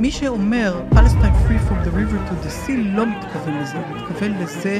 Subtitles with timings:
[0.00, 4.32] מי שאומר Palestine free from the river to the sea לא מתכוון לזה, הוא מתכוון
[4.38, 4.78] לזה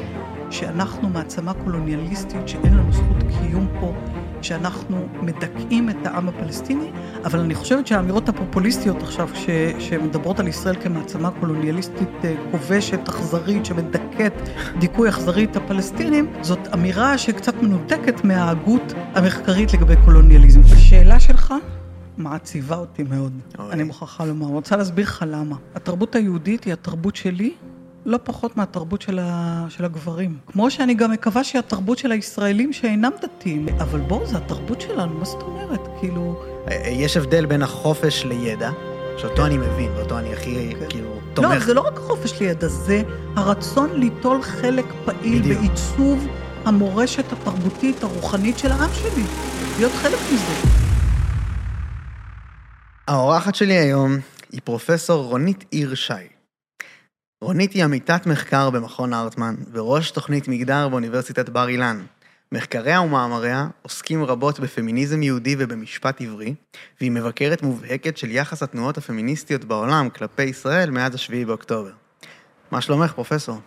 [0.50, 3.94] שאנחנו מעצמה קולוניאליסטית שאין לנו זכות קיום פה,
[4.42, 6.90] שאנחנו מדכאים את העם הפלסטיני,
[7.24, 9.46] אבל אני חושבת שהאמירות הפופוליסטיות עכשיו ש,
[9.78, 14.48] שמדברות על ישראל כמעצמה קולוניאליסטית אה, כובשת, אכזרית, שמדכאת
[14.78, 20.60] דיכוי אכזרי את הפלסטינים, זאת אמירה שקצת מנותקת מההגות המחקרית לגבי קולוניאליזם.
[20.60, 21.54] השאלה שלך
[22.20, 23.72] מעציבה אותי מאוד, אוי.
[23.72, 24.46] אני מוכרחה לומר.
[24.46, 25.56] אני רוצה להסביר לך למה.
[25.74, 27.52] התרבות היהודית היא התרבות שלי,
[28.06, 29.66] לא פחות מהתרבות של, ה...
[29.68, 30.36] של הגברים.
[30.46, 33.68] כמו שאני גם מקווה שהיא התרבות של הישראלים שאינם דתיים.
[33.68, 35.80] אבל בואו, זו התרבות שלנו, מה זאת אומרת?
[36.00, 36.42] כאילו...
[36.70, 38.70] אה, יש הבדל בין החופש לידע,
[39.16, 40.86] שאותו אני מבין, ואותו אני הכי, כן.
[40.88, 41.64] כאילו, לא, תומך.
[41.64, 43.02] זה לא רק חופש לידע, זה
[43.36, 45.58] הרצון ליטול חלק פעיל בדיוק.
[45.58, 46.26] בעיצוב
[46.64, 49.24] המורשת התרבותית, הרוחנית של העם שלי.
[49.78, 50.79] להיות חלק מזה.
[53.10, 54.16] האורחת שלי היום
[54.52, 56.12] היא פרופסור רונית עיר שי.
[57.44, 62.04] רונית היא עמיתת מחקר במכון הרטמן וראש תוכנית מגדר באוניברסיטת בר אילן.
[62.52, 66.54] מחקריה ומאמריה עוסקים רבות בפמיניזם יהודי ובמשפט עברי,
[67.00, 71.92] והיא מבקרת מובהקת של יחס התנועות הפמיניסטיות בעולם כלפי ישראל מאז השביעי באוקטובר.
[72.70, 73.60] מה שלומך, פרופסור?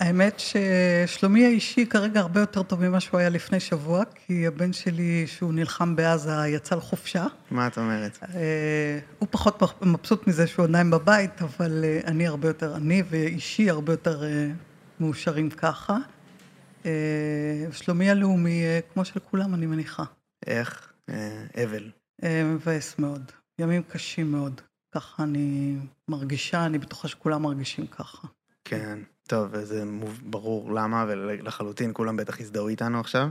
[0.00, 5.26] האמת ששלומי האישי כרגע הרבה יותר טוב ממה שהוא היה לפני שבוע, כי הבן שלי,
[5.26, 7.26] שהוא נלחם בעזה, יצא לחופשה.
[7.50, 8.18] מה את אומרת?
[8.34, 13.70] אה, הוא פחות מבסוט מזה שהוא עדיין בבית, אבל אה, אני הרבה יותר, אני ואישי
[13.70, 14.50] הרבה יותר אה,
[15.00, 15.96] מאושרים ככה.
[17.72, 20.04] שלומי הלאומי, כמו של כולם, אני מניחה.
[20.46, 20.92] איך?
[21.64, 21.90] אבל.
[22.24, 23.32] מבאס מאוד.
[23.58, 24.60] ימים קשים מאוד.
[24.94, 25.76] ככה אני
[26.08, 28.28] מרגישה, אני בטוחה שכולם מרגישים ככה.
[28.64, 29.84] כן, טוב, זה
[30.22, 33.28] ברור למה, ולחלוטין כולם בטח יזדהו איתנו עכשיו.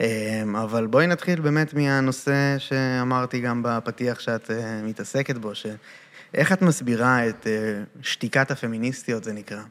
[0.00, 6.62] אמ, אבל בואי נתחיל באמת מהנושא שאמרתי גם בפתיח שאת אה, מתעסקת בו, שאיך את
[6.62, 9.62] מסבירה את אה, שתיקת הפמיניסטיות, זה נקרא?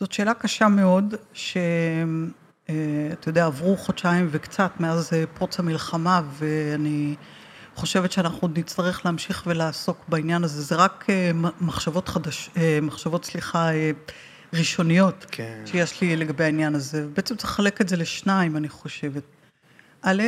[0.00, 2.72] זאת שאלה קשה מאוד, שאתה
[3.26, 7.14] יודע, עברו חודשיים וקצת מאז אה, פרוץ המלחמה, ואני
[7.74, 10.62] חושבת שאנחנו עוד נצטרך להמשיך ולעסוק בעניין הזה.
[10.62, 12.50] זה רק אה, מחשבות חדש...
[12.56, 13.90] אה, מחשבות, סליחה, אה,
[14.52, 15.62] ראשוניות כן.
[15.66, 17.06] שיש לי לגבי העניין הזה.
[17.14, 19.22] בעצם צריך לחלק את זה לשניים, אני חושבת.
[20.02, 20.22] א',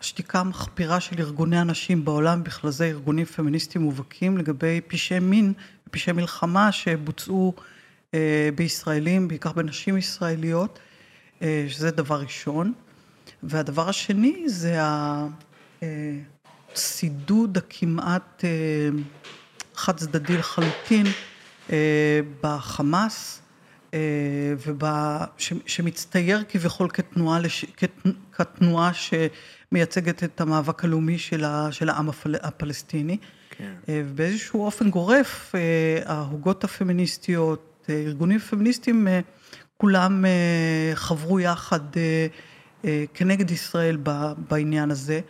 [0.00, 5.52] השתיקה המחפירה של ארגוני הנשים בעולם, בכלל זה ארגונים פמיניסטיים מובהקים, לגבי פשעי מין
[5.88, 7.54] ופשעי מלחמה שבוצעו
[8.14, 10.78] אה, בישראלים, בעיקר בנשים ישראליות,
[11.42, 12.72] אה, שזה דבר ראשון.
[13.42, 14.78] והדבר השני זה
[15.82, 18.88] הצידוד הכמעט אה,
[19.74, 21.12] חד צדדי לחלוטין אה,
[22.40, 23.42] בחמאס,
[23.94, 23.98] אה,
[24.66, 24.82] וב...
[25.38, 25.52] ש...
[25.66, 27.64] שמצטייר כביכול כתנועה, לש...
[27.76, 27.90] כת...
[28.32, 31.68] כתנועה שמייצגת את המאבק הלאומי של, ה...
[31.72, 32.34] של העם הפל...
[32.42, 33.16] הפלסטיני.
[33.50, 33.72] כן.
[33.88, 35.60] אה, ובאיזשהו אופן גורף, אה,
[36.04, 39.20] ההוגות הפמיניסטיות, אה, ארגונים פמיניסטיים, אה,
[39.76, 42.26] כולם אה, חברו יחד אה,
[42.84, 43.96] אה, כנגד ישראל
[44.48, 45.20] בעניין הזה.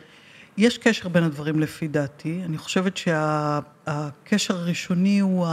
[0.56, 5.46] יש קשר בין הדברים לפי דעתי, אני חושבת שהקשר הראשוני הוא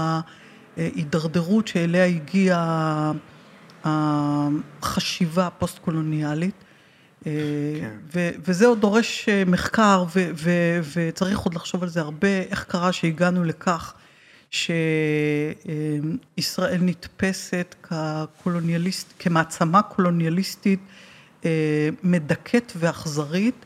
[0.77, 3.11] ההידרדרות שאליה הגיעה
[3.83, 6.55] החשיבה הפוסט-קולוניאלית.
[7.27, 7.31] אה,
[7.81, 7.89] כן.
[8.15, 12.63] ו- וזה עוד דורש אה, מחקר, ו- ו- וצריך עוד לחשוב על זה הרבה, איך
[12.63, 13.93] קרה שהגענו לכך
[14.51, 15.57] שישראל
[16.81, 20.79] נתפסת כקולוניאליסט, כמעצמה קולוניאליסטית
[21.45, 21.49] אה,
[22.03, 23.65] מדכאת ואכזרית,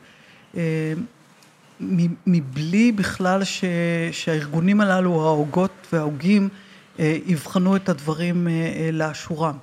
[1.80, 3.64] מ- מבלי בכלל ש-
[4.12, 6.48] שהארגונים הללו, ההוגות וההוגים,
[6.98, 9.56] יבחנו את הדברים אה, אה, לאשורם.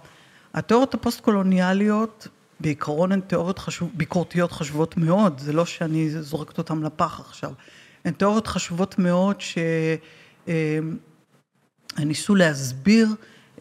[0.53, 2.27] התיאוריות הפוסט-קולוניאליות,
[2.59, 7.51] בעיקרון הן תיאוריות חשוב, ביקורתיות חשובות מאוד, זה לא שאני זורקת אותן לפח עכשיו.
[8.05, 9.35] הן תיאוריות חשובות מאוד
[11.97, 13.07] שניסו להסביר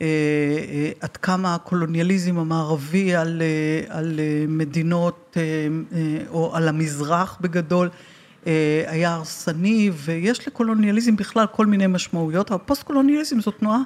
[0.01, 5.43] אה, אה, עד כמה הקולוניאליזם המערבי על, אה, על אה, מדינות אה,
[5.93, 8.18] אה, או על המזרח בגדול אה,
[8.87, 13.79] היה הרסני ויש לקולוניאליזם בכלל כל מיני משמעויות, אבל פוסט-קולוניאליזם זו תנועה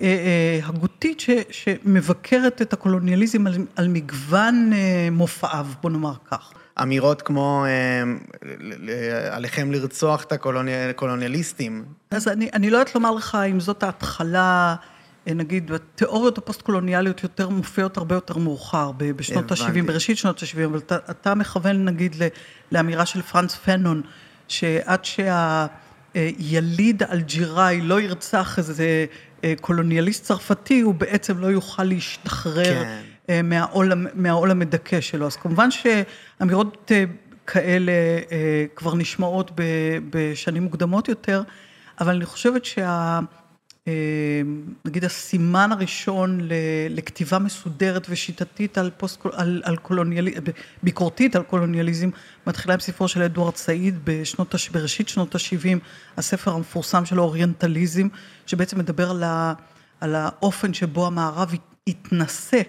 [0.00, 6.52] אה, אה, הגותית ש, שמבקרת את הקולוניאליזם על, על מגוון אה, מופעיו, בוא נאמר כך.
[6.82, 11.84] אמירות כמו אה, עליכם לרצוח את הקולוניאליסטים.
[12.10, 14.97] אז אני, אני לא יודעת לומר לך אם זאת ההתחלה, אה,
[15.34, 19.80] נגיד, התיאוריות הפוסט-קולוניאליות יותר מופיעות הרבה יותר מאוחר, בשנות הבנתי.
[19.80, 22.16] ה-70, בראשית שנות ה-70, אבל אתה, אתה מכוון נגיד
[22.72, 24.02] לאמירה של פרנץ פנון,
[24.48, 25.04] שעד
[26.14, 29.06] שהיליד אלג'יראי לא ירצח איזה
[29.44, 33.00] אה, קולוניאליסט צרפתי, הוא בעצם לא יוכל להשתחרר כן.
[33.30, 35.26] אה, מהעול, מהעול המדכא שלו.
[35.26, 37.04] אז כמובן שאמירות אה,
[37.46, 37.92] כאלה
[38.74, 39.50] כבר נשמעות
[40.10, 41.42] בשנים מוקדמות יותר,
[42.00, 43.20] אבל אני חושבת שה...
[43.88, 44.42] אה,
[44.84, 46.40] נגיד הסימן הראשון
[46.90, 50.40] לכתיבה מסודרת ושיטתית על, פוסט, על, על קולוניאליזם,
[50.82, 52.10] ביקורתית על קולוניאליזם,
[52.46, 55.78] מתחילה עם ספרו של אדוארד סעיד בשנות, בראשית שנות ה-70,
[56.16, 58.08] הספר המפורסם שלו אוריינטליזם,
[58.46, 59.52] שבעצם מדבר על, ה,
[60.00, 61.52] על האופן שבו המערב
[61.86, 62.60] התנשא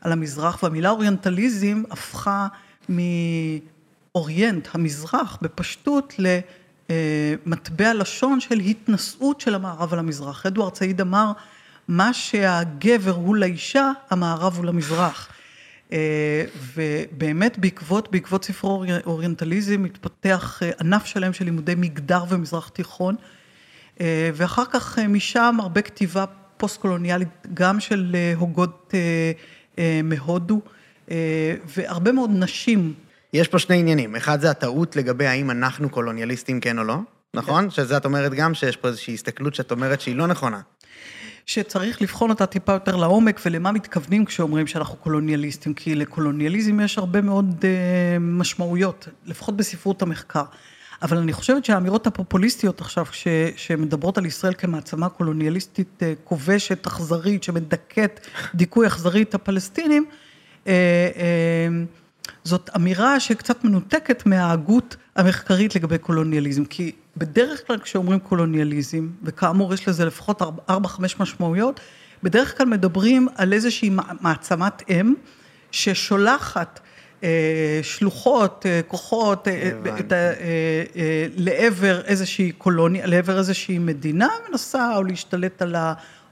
[0.00, 2.46] על המזרח, והמילה אוריינטליזם הפכה
[2.88, 6.38] מאוריינט, המזרח, בפשטות, ל...
[7.46, 10.46] מטבע לשון של התנשאות של המערב על המזרח.
[10.46, 11.32] אדוארד סעיד אמר,
[11.88, 15.28] מה שהגבר הוא לאישה, המערב הוא למזרח.
[15.92, 16.44] אה,
[16.74, 23.16] ובאמת בעקבות, בעקבות ספרו אוריינטליזם התפתח אה, ענף שלם של לימודי מגדר ומזרח תיכון,
[24.00, 26.24] אה, ואחר כך משם הרבה כתיבה
[26.56, 28.94] פוסט-קולוניאלית, גם של הוגות
[30.04, 30.60] מהודו,
[31.76, 32.94] והרבה מאוד נשים
[33.32, 34.16] יש פה שני עניינים.
[34.16, 36.96] אחד זה הטעות לגבי האם אנחנו קולוניאליסטים כן או לא,
[37.34, 37.64] נכון?
[37.64, 37.70] כן.
[37.70, 40.60] שזה את אומרת גם שיש פה איזושהי הסתכלות שאת אומרת שהיא לא נכונה.
[41.46, 47.20] שצריך לבחון אותה טיפה יותר לעומק, ולמה מתכוונים כשאומרים שאנחנו קולוניאליסטים, כי לקולוניאליזם יש הרבה
[47.20, 47.64] מאוד uh,
[48.20, 50.44] משמעויות, לפחות בספרות המחקר.
[51.02, 57.42] אבל אני חושבת שהאמירות הפופוליסטיות עכשיו, ש, שמדברות על ישראל כמעצמה קולוניאליסטית uh, כובשת, אכזרית,
[57.42, 60.06] שמדכאת דיכוי אכזרי את הפלסטינים,
[60.64, 60.68] uh, uh,
[62.44, 69.88] זאת אמירה שקצת מנותקת מההגות המחקרית לגבי קולוניאליזם, כי בדרך כלל כשאומרים קולוניאליזם, וכאמור יש
[69.88, 71.80] לזה לפחות ארבע, חמש משמעויות,
[72.22, 73.90] בדרך כלל מדברים על איזושהי
[74.20, 75.14] מעצמת אם,
[75.70, 76.80] ששולחת
[77.24, 79.70] אה, שלוחות, אה, כוחות, אה,
[80.00, 80.32] את, אה,
[80.96, 85.76] אה, לעבר איזושהי קולוניה, לעבר איזושהי מדינה, מנסה או להשתלט על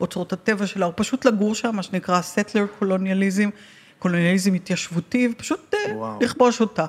[0.00, 3.48] אוצרות הטבע שלה, או פשוט לגור שם, מה שנקרא סטלר קולוניאליזם.
[3.98, 6.18] קולוניאליזם התיישבותי, ופשוט אה, וואו.
[6.20, 6.86] לכבוש אותה,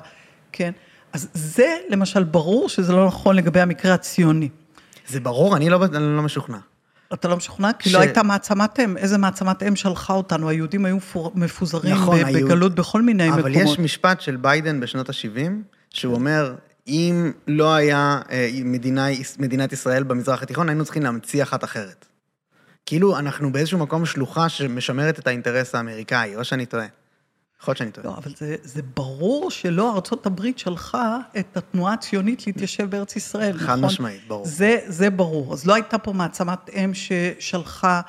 [0.52, 0.72] כן.
[1.12, 4.48] אז זה למשל ברור שזה לא נכון לגבי המקרה הציוני.
[5.08, 5.56] זה ברור?
[5.56, 6.58] אני לא, אני לא משוכנע.
[7.12, 7.72] אתה לא משוכנע?
[7.72, 7.94] כי ש...
[7.94, 8.96] לא הייתה מעצמת אם.
[8.96, 10.48] איזה מעצמת אם שלחה אותנו?
[10.48, 10.96] היהודים היו
[11.34, 12.76] מפוזרים נכון, בגלות היהוד...
[12.76, 13.56] בכל מיני אבל מקומות.
[13.56, 15.50] אבל יש משפט של ביידן בשנות ה-70,
[15.90, 16.54] שהוא אומר,
[16.88, 19.06] אם לא היה אה, מדינה,
[19.38, 22.06] מדינת ישראל במזרח התיכון, היינו צריכים להמציא אחת אחרת.
[22.88, 26.86] כאילו, אנחנו באיזשהו מקום שלוחה שמשמרת את האינטרס האמריקאי, או שאני טועה.
[27.60, 28.06] יכול להיות שאני טועה.
[28.06, 33.58] לא, אבל זה, זה ברור שלא ארצות הברית שלחה את התנועה הציונית להתיישב בארץ ישראל,
[33.58, 33.84] חד נכון?
[33.84, 34.46] משמעית, ברור.
[34.46, 35.52] זה, זה ברור.
[35.52, 38.00] אז לא הייתה פה מעצמת אם ששלחה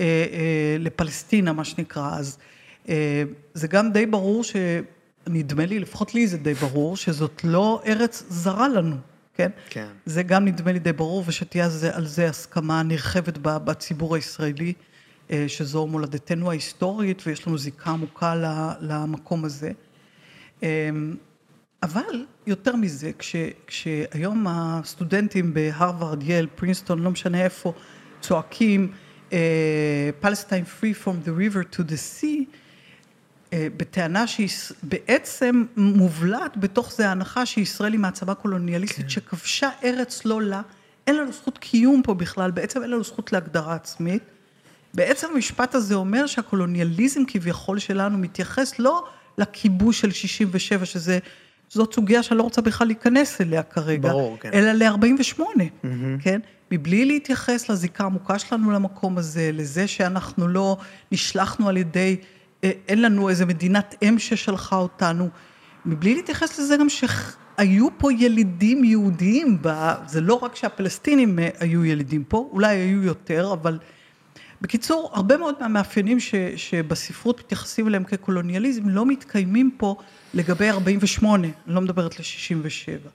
[0.00, 2.10] אה, אה, לפלסטינה, מה שנקרא.
[2.18, 2.38] אז
[2.88, 3.22] אה,
[3.54, 8.68] זה גם די ברור שנדמה לי, לפחות לי זה די ברור, שזאת לא ארץ זרה
[8.68, 8.96] לנו.
[9.40, 9.50] כן?
[9.70, 9.86] כן.
[10.06, 14.72] זה גם נדמה לי די ברור, ושתהיה על זה, על זה הסכמה נרחבת בציבור הישראלי.
[15.30, 18.34] אה, שזו מולדתנו ההיסטורית ויש לנו זיקה עמוקה
[18.80, 19.70] למקום הזה.
[20.62, 20.90] אה,
[21.82, 27.72] אבל יותר מזה, כש, כשהיום הסטודנטים בהרווארד, יל, פרינסטון, לא משנה איפה,
[28.20, 28.92] צועקים
[30.20, 32.44] Palestine free from the river to the sea,
[33.54, 34.48] בטענה שהיא
[34.82, 39.08] בעצם מובלעת בתוך זה ההנחה שישראל היא מעצמה קולוניאליסטית כן.
[39.08, 40.62] שכבשה ארץ לא לה,
[41.06, 44.22] אין לנו זכות קיום פה בכלל, בעצם אין לנו זכות להגדרה עצמית.
[44.94, 49.04] בעצם המשפט הזה אומר שהקולוניאליזם כביכול שלנו מתייחס לא
[49.38, 51.18] לכיבוש של 67, שזה,
[51.68, 54.50] זאת סוגיה שאני לא רוצה בכלל להיכנס אליה כרגע, ברור, כן.
[54.52, 55.86] אלא ל-48, mm-hmm.
[56.22, 56.40] כן?
[56.70, 60.76] מבלי להתייחס לזיקה העמוקה שלנו למקום הזה, לזה שאנחנו לא
[61.12, 65.28] נשלחנו על ידי, אה, אין לנו איזה מדינת אם ששלחה אותנו,
[65.86, 69.58] מבלי להתייחס לזה גם שהיו פה ילידים יהודיים,
[70.06, 73.78] זה לא רק שהפלסטינים אה, היו ילידים פה, אולי היו יותר, אבל...
[74.62, 79.96] בקיצור, הרבה מאוד מהמאפיינים ש, שבספרות מתייחסים אליהם כקולוניאליזם לא מתקיימים פה
[80.34, 83.08] לגבי 48, אני לא מדברת ל-67.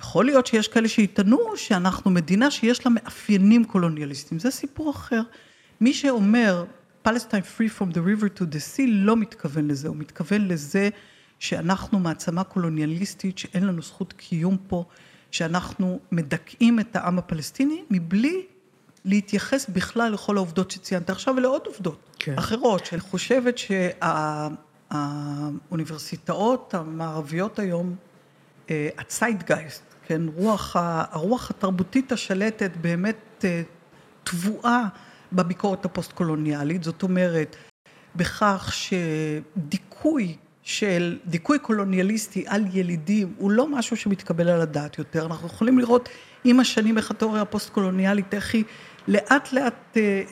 [0.00, 5.22] יכול להיות שיש כאלה שיטענו שאנחנו מדינה שיש לה מאפיינים קולוניאליסטיים, זה סיפור אחר.
[5.80, 6.64] מי שאומר
[7.04, 10.88] Palestine free from the river to the sea לא מתכוון לזה, הוא מתכוון לזה
[11.38, 14.84] שאנחנו מעצמה קולוניאליסטית, שאין לנו זכות קיום פה,
[15.30, 18.46] שאנחנו מדכאים את העם הפלסטיני מבלי
[19.04, 22.38] להתייחס בכלל לכל העובדות שציינת עכשיו ולעוד עובדות כן.
[22.38, 23.54] אחרות, שאני חושבת
[24.90, 27.96] שהאוניברסיטאות המערביות היום,
[28.70, 33.62] הציידגייסט, אה, כן, רוח, הרוח התרבותית השלטת באמת אה,
[34.24, 34.88] טבועה
[35.32, 37.56] בביקורת הפוסט-קולוניאלית, זאת אומרת,
[38.16, 45.26] בכך שדיכוי של דיכוי קולוניאליסטי על ילידים הוא לא משהו שמתקבל על הדעת יותר.
[45.26, 46.08] אנחנו יכולים לראות
[46.44, 48.64] עם השנים איך התיאוריה הפוסט-קולוניאלית, איך היא
[49.08, 50.22] לאט לאט אה,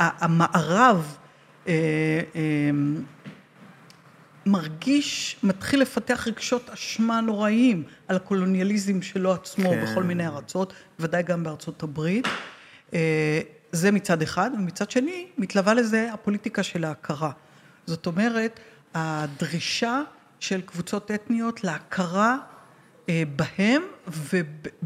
[0.00, 1.16] אה, המערב
[1.68, 1.72] אה,
[4.46, 9.84] מרגיש, מתחיל לפתח רגשות אשמה נוראיים על הקולוניאליזם שלו עצמו כן.
[9.84, 12.26] בכל מיני ארצות, ודאי גם בארצות הברית.
[12.94, 13.40] אה,
[13.74, 17.30] זה מצד אחד, ומצד שני, מתלווה לזה הפוליטיקה של ההכרה.
[17.86, 18.60] זאת אומרת,
[18.94, 20.02] הדרישה
[20.40, 22.38] של קבוצות אתניות להכרה
[23.08, 23.82] אה, בהם,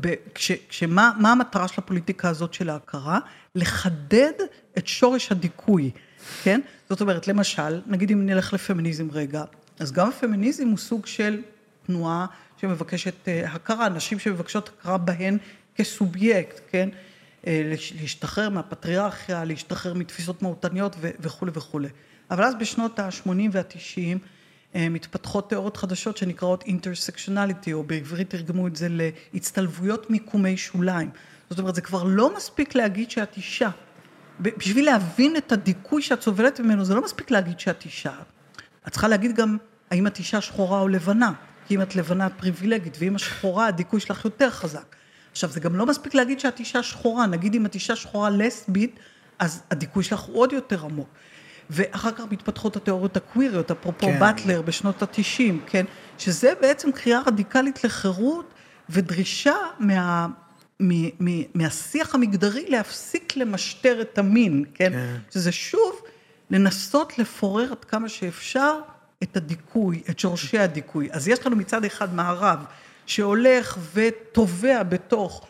[0.02, 3.18] וכשמה מה המטרה של הפוליטיקה הזאת של ההכרה?
[3.54, 4.32] לחדד
[4.78, 5.90] את שורש הדיכוי,
[6.42, 6.60] כן?
[6.88, 9.44] זאת אומרת, למשל, נגיד אם נלך לפמיניזם רגע,
[9.78, 11.42] אז גם הפמיניזם הוא סוג של
[11.86, 12.26] תנועה
[12.56, 15.38] שמבקשת אה, הכרה, נשים שמבקשות הכרה בהן
[15.74, 16.88] כסובייקט, כן?
[17.46, 21.88] אה, להשתחרר מהפטריארכיה, להשתחרר מתפיסות מהותניות וכולי וכולי.
[22.30, 24.18] אבל אז בשנות ה-80 וה-90
[24.74, 31.10] מתפתחות תיאוריות חדשות שנקראות אינטרסקשונליטי, או בעברית תרגמו את זה להצטלבויות מיקומי שוליים.
[31.50, 33.70] זאת אומרת, זה כבר לא מספיק להגיד שאת אישה.
[34.40, 38.12] בשביל להבין את הדיכוי שאת סובלת ממנו, זה לא מספיק להגיד שאת אישה.
[38.86, 39.56] את צריכה להגיד גם
[39.90, 41.32] האם את אישה שחורה או לבנה.
[41.66, 44.96] כי אם את לבנה את פריבילגית, ואם את שחורה, הדיכוי שלך יותר חזק.
[45.38, 47.26] עכשיו, זה גם לא מספיק להגיד שאת אישה שחורה.
[47.26, 48.98] נגיד אם את אישה שחורה לסבית,
[49.38, 51.08] אז הדיכוי שלך הוא עוד יותר עמוק.
[51.70, 54.18] ואחר כך מתפתחות התיאוריות הקוויריות, אפרופו כן.
[54.18, 55.84] באטלר בשנות התשעים, כן?
[56.18, 58.54] שזה בעצם קריאה רדיקלית לחירות
[58.90, 60.26] ודרישה מה...
[60.80, 64.92] מ, מ, מהשיח המגדרי להפסיק למשטר את המין, כן?
[64.92, 65.16] כן?
[65.30, 66.00] שזה שוב
[66.50, 68.78] לנסות לפורר עד כמה שאפשר
[69.22, 71.08] את הדיכוי, את שורשי הדיכוי.
[71.12, 72.64] אז יש לנו מצד אחד מערב
[73.08, 75.46] שהולך וטובע בתוך,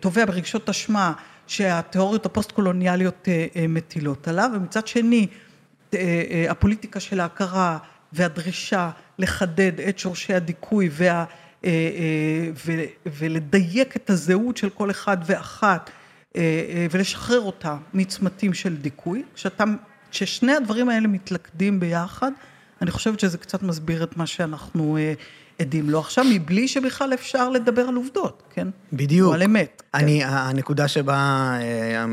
[0.00, 1.12] טובע ברגשות אשמה
[1.46, 5.26] שהתיאוריות הפוסט-קולוניאליות אה, אה, מטילות עליו, ומצד שני
[5.94, 7.78] אה, הפוליטיקה של ההכרה
[8.12, 11.24] והדרישה לחדד את שורשי הדיכוי וה...
[13.06, 15.90] ולדייק את הזהות של כל אחד ואחת
[16.90, 19.22] ולשחרר אותה מצמתים של דיכוי.
[19.34, 19.64] כשאתה,
[20.10, 22.32] כששני הדברים האלה מתלכדים ביחד,
[22.82, 24.98] אני חושבת שזה קצת מסביר את מה שאנחנו
[25.62, 28.68] עדים לו עכשיו, מבלי שבכלל אפשר לדבר על עובדות, כן?
[28.92, 29.28] בדיוק.
[29.28, 29.82] או על אמת.
[29.94, 30.28] אני, כן.
[30.28, 32.04] הנקודה שבה, אה,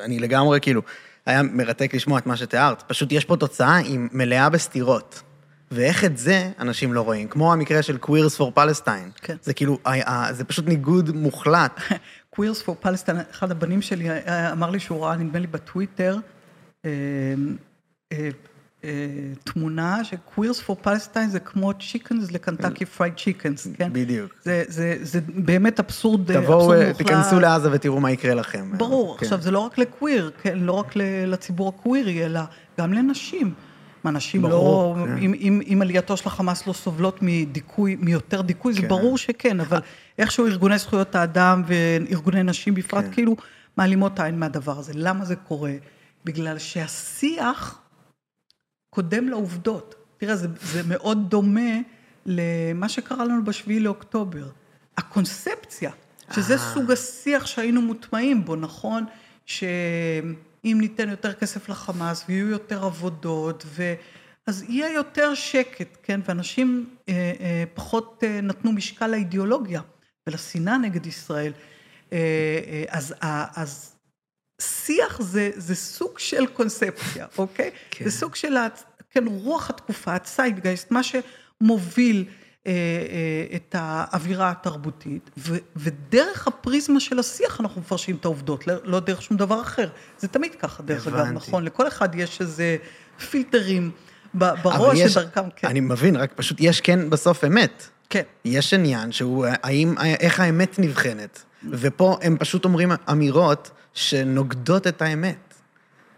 [0.00, 0.82] אני לגמרי, כאילו,
[1.26, 2.82] היה מרתק לשמוע את מה שתיארת.
[2.86, 5.22] פשוט יש פה תוצאה עם מלאה בסתירות.
[5.70, 9.20] ואיך את זה אנשים לא רואים, כמו המקרה של Queers for Palestine.
[9.22, 9.36] כן.
[9.42, 9.78] זה כאילו,
[10.30, 11.80] זה פשוט ניגוד מוחלט.
[12.36, 16.16] Queers for Palestine, אחד הבנים שלי אה, אמר לי שהוא ראה, נדמה לי בטוויטר,
[16.84, 16.90] אה,
[19.44, 23.92] תמונה ש Queers for Palestine זה כמו chickens ל Kentucky Fried Chickens, כן?
[23.92, 24.32] בדיוק.
[24.42, 28.72] זה, זה, זה באמת אבסורד, תבואו, תיכנסו לעזה ותראו מה יקרה לכם.
[28.76, 29.24] ברור, כן.
[29.24, 30.92] עכשיו זה לא רק לקוויר, כן, לא רק
[31.26, 32.40] לציבור הקווירי, אלא
[32.80, 33.54] גם לנשים.
[34.04, 35.16] מה, נשים ברור, לא, כן.
[35.16, 38.80] אם, אם, אם עלייתו של החמאס לא סובלות מדיכוי, מיותר דיכוי, כן.
[38.80, 39.80] זה ברור שכן, אבל
[40.18, 43.12] איכשהו ארגוני זכויות האדם וארגוני נשים בפרט, כן.
[43.12, 43.36] כאילו,
[43.76, 44.92] מעלימות עין מהדבר הזה.
[44.94, 45.72] למה זה קורה?
[46.24, 47.81] בגלל שהשיח
[48.94, 49.94] קודם לעובדות.
[50.16, 51.70] תראה, זה, זה מאוד דומה
[52.26, 54.48] למה שקרה לנו בשביעי לאוקטובר.
[54.98, 55.90] הקונספציה,
[56.34, 56.58] שזה אה.
[56.58, 59.04] סוג השיח שהיינו מוטמעים בו, נכון?
[59.46, 60.34] שאם
[60.64, 63.94] ניתן יותר כסף לחמאס ויהיו יותר עבודות, ו...
[64.46, 66.20] אז יהיה יותר שקט, כן?
[66.28, 69.80] ואנשים אה, אה, פחות אה, נתנו משקל לאידיאולוגיה
[70.26, 71.52] ולשנאה נגד ישראל.
[72.12, 72.18] אה,
[72.66, 73.91] אה, אז, אה, אז
[74.62, 77.70] שיח זה, זה סוג של קונספציה, אוקיי?
[77.90, 78.04] כן.
[78.04, 78.56] זה סוג של,
[79.10, 82.24] כן, רוח התקופה, הציידגייסט, מה שמוביל
[82.66, 88.74] אה, אה, את האווירה התרבותית, ו, ודרך הפריזמה של השיח אנחנו מפרשים את העובדות, לא,
[88.84, 89.88] לא דרך שום דבר אחר.
[90.18, 91.64] זה תמיד ככה, דרך אגב, נכון?
[91.64, 92.76] לכל אחד יש איזה
[93.30, 93.90] פילטרים
[94.34, 95.68] בראש יש, שדרכם, כן.
[95.68, 97.88] אני מבין, רק פשוט יש כן בסוף אמת.
[98.10, 98.22] כן.
[98.44, 105.54] יש עניין שהוא, האם, איך האמת נבחנת, ופה הם פשוט אומרים אמירות שנוגדות את האמת.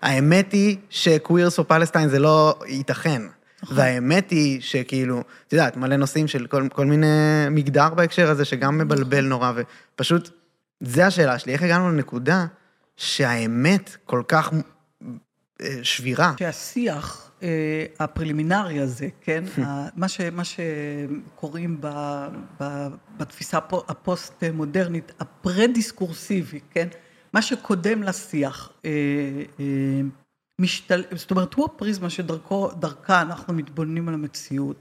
[0.02, 3.22] האמת היא שקווירס או פלסטיין זה לא ייתכן.
[3.62, 3.76] נכון.
[3.76, 7.06] והאמת היא שכאילו, את יודעת, מלא נושאים של כל, כל מיני
[7.50, 10.30] מגדר בהקשר הזה, שגם מבלבל נורא, ופשוט,
[10.80, 12.46] זה השאלה שלי, איך הגענו לנקודה
[12.96, 14.50] שהאמת כל כך
[15.60, 16.32] אה, שבירה?
[16.38, 17.23] שהשיח
[18.00, 19.44] הפרלימינרי הזה, כן,
[19.96, 21.88] מה, ש, מה שקוראים ב,
[22.60, 22.86] ב,
[23.16, 26.88] בתפיסה הפוסט-מודרנית, הפרה-דיסקורסיבי, כן,
[27.34, 28.90] מה שקודם לשיח, אה,
[29.60, 30.00] אה,
[30.58, 31.04] משתל...
[31.14, 34.76] זאת אומרת, הוא הפריזמה שדרכה אנחנו מתבוננים על המציאות,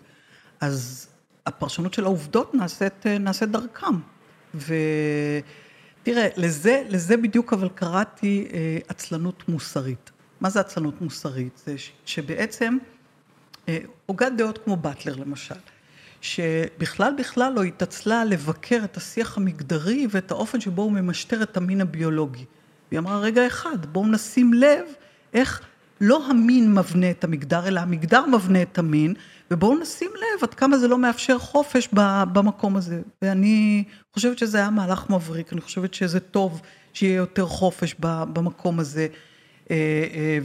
[0.62, 1.07] אז
[1.45, 3.95] הפרשנות של העובדות נעשית, אה, נעשית דרכם.
[4.55, 8.48] ותראה, לזה, לזה בדיוק אבל קראתי
[8.88, 10.12] עצלנות מוסרית.
[10.42, 11.62] מה זה עצלנות מוסרית?
[11.66, 11.75] זה
[12.06, 12.78] שבעצם
[14.06, 15.56] הוגת דעות כמו באטלר למשל,
[16.22, 21.82] שבכלל בכלל לא התעצלה לבקר את השיח המגדרי ואת האופן שבו הוא ממשטר את המין
[21.82, 22.46] הביולוגי.
[22.92, 24.86] והיא אמרה, רגע אחד, בואו נשים לב
[25.34, 25.62] איך
[26.02, 29.13] לא המין מבנה את המגדר, אלא המגדר מבנה את המין,
[29.52, 31.90] ובואו נשים לב עד כמה זה לא מאפשר חופש
[32.34, 33.02] במקום הזה.
[33.22, 36.62] ואני חושבת שזה היה מהלך מבריק, אני חושבת שזה טוב
[36.94, 39.08] שיהיה יותר חופש במקום הזה.
[39.72, 40.38] אה, אה,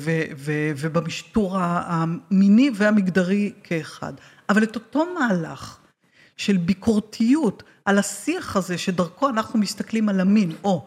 [0.76, 4.12] ובמשטור המיני והמגדרי כאחד.
[4.48, 5.78] אבל את אותו מהלך
[6.36, 10.86] של ביקורתיות על השיח הזה שדרכו אנחנו מסתכלים על המין או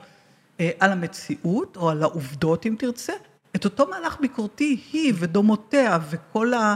[0.59, 3.13] אה, על המציאות או על העובדות אם תרצה,
[3.55, 6.75] את אותו מהלך ביקורתי היא ודומותיה וכל, ה,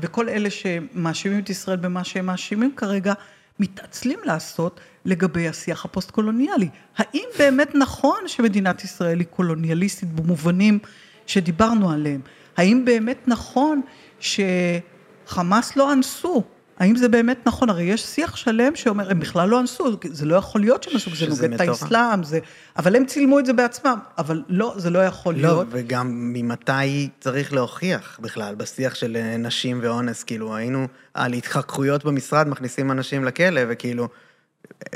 [0.00, 3.12] וכל אלה שמאשימים את ישראל במה שהם מאשימים כרגע,
[3.60, 6.68] מתעצלים לעשות לגבי השיח הפוסט-קולוניאלי.
[6.96, 10.78] האם באמת נכון שמדינת ישראל היא קולוניאליסטית במובנים
[11.26, 12.20] שדיברנו עליהם?
[12.56, 13.80] האם באמת נכון
[14.20, 16.42] שחמאס לא אנסו?
[16.78, 17.70] האם זה באמת נכון?
[17.70, 21.10] הרי יש שיח שלם שאומר, הם בכלל לא אנסו, זה לא יכול להיות שהם אנסו,
[21.14, 22.38] זה נוגד את האסלאם, זה...
[22.76, 25.66] אבל הם צילמו את זה בעצמם, אבל לא, זה לא יכול לא, להיות.
[25.66, 32.04] לא, וגם ממתי צריך להוכיח בכלל, בשיח של אה, נשים ואונס, כאילו, היינו על התחככויות
[32.04, 34.08] במשרד, מכניסים אנשים לכלא, וכאילו,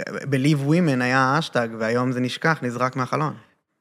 [0.09, 3.35] Believe Women היה האשטג, והיום זה נשכח, נזרק מהחלון.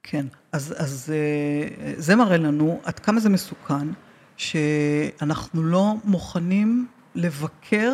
[0.03, 3.87] כן, אז, אז אה, זה מראה לנו עד כמה זה מסוכן,
[4.37, 7.93] שאנחנו לא מוכנים לבקר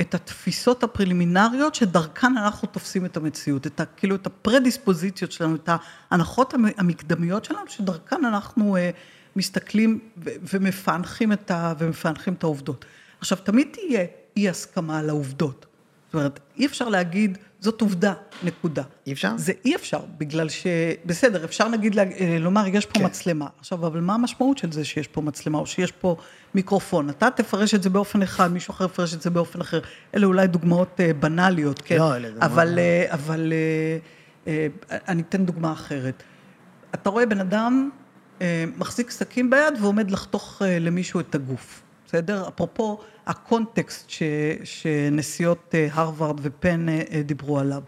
[0.00, 5.68] את התפיסות הפרלימינריות שדרכן אנחנו תופסים את המציאות, את ה, כאילו את הפרדיספוזיציות שלנו, את
[6.10, 8.90] ההנחות המקדמיות שלנו, שדרכן אנחנו אה,
[9.36, 12.84] מסתכלים ומפענחים את, ה, ומפענחים את העובדות.
[13.20, 14.04] עכשיו, תמיד תהיה
[14.36, 15.66] אי הסכמה על העובדות.
[16.08, 18.12] זאת אומרת, אי אפשר להגיד, זאת עובדה,
[18.42, 18.82] נקודה.
[19.06, 19.32] אי אפשר?
[19.36, 20.66] זה אי אפשר, בגלל ש...
[21.06, 23.04] בסדר, אפשר נגיד אה, לומר, יש פה כן.
[23.04, 23.46] מצלמה.
[23.58, 26.16] עכשיו, אבל מה המשמעות של זה שיש פה מצלמה, או שיש פה
[26.54, 27.10] מיקרופון?
[27.10, 29.80] אתה תפרש את זה באופן אחד, מישהו אחר יפרש את זה באופן אחר.
[30.14, 31.98] אלה אולי דוגמאות אה, בנאליות, כן?
[31.98, 32.50] לא, אלה דוגמאות...
[32.52, 33.52] אבל, אה, אבל
[34.90, 36.22] אני אתן דוגמה אחרת.
[36.94, 37.90] אתה רואה בן אדם
[38.78, 41.82] מחזיק סכין ביד ועומד לחתוך למישהו את הגוף.
[42.08, 42.48] בסדר?
[42.48, 44.22] אפרופו הקונטקסט ש,
[44.64, 47.82] שנשיאות אה, הרווארד ופן אה, אה, דיברו עליו.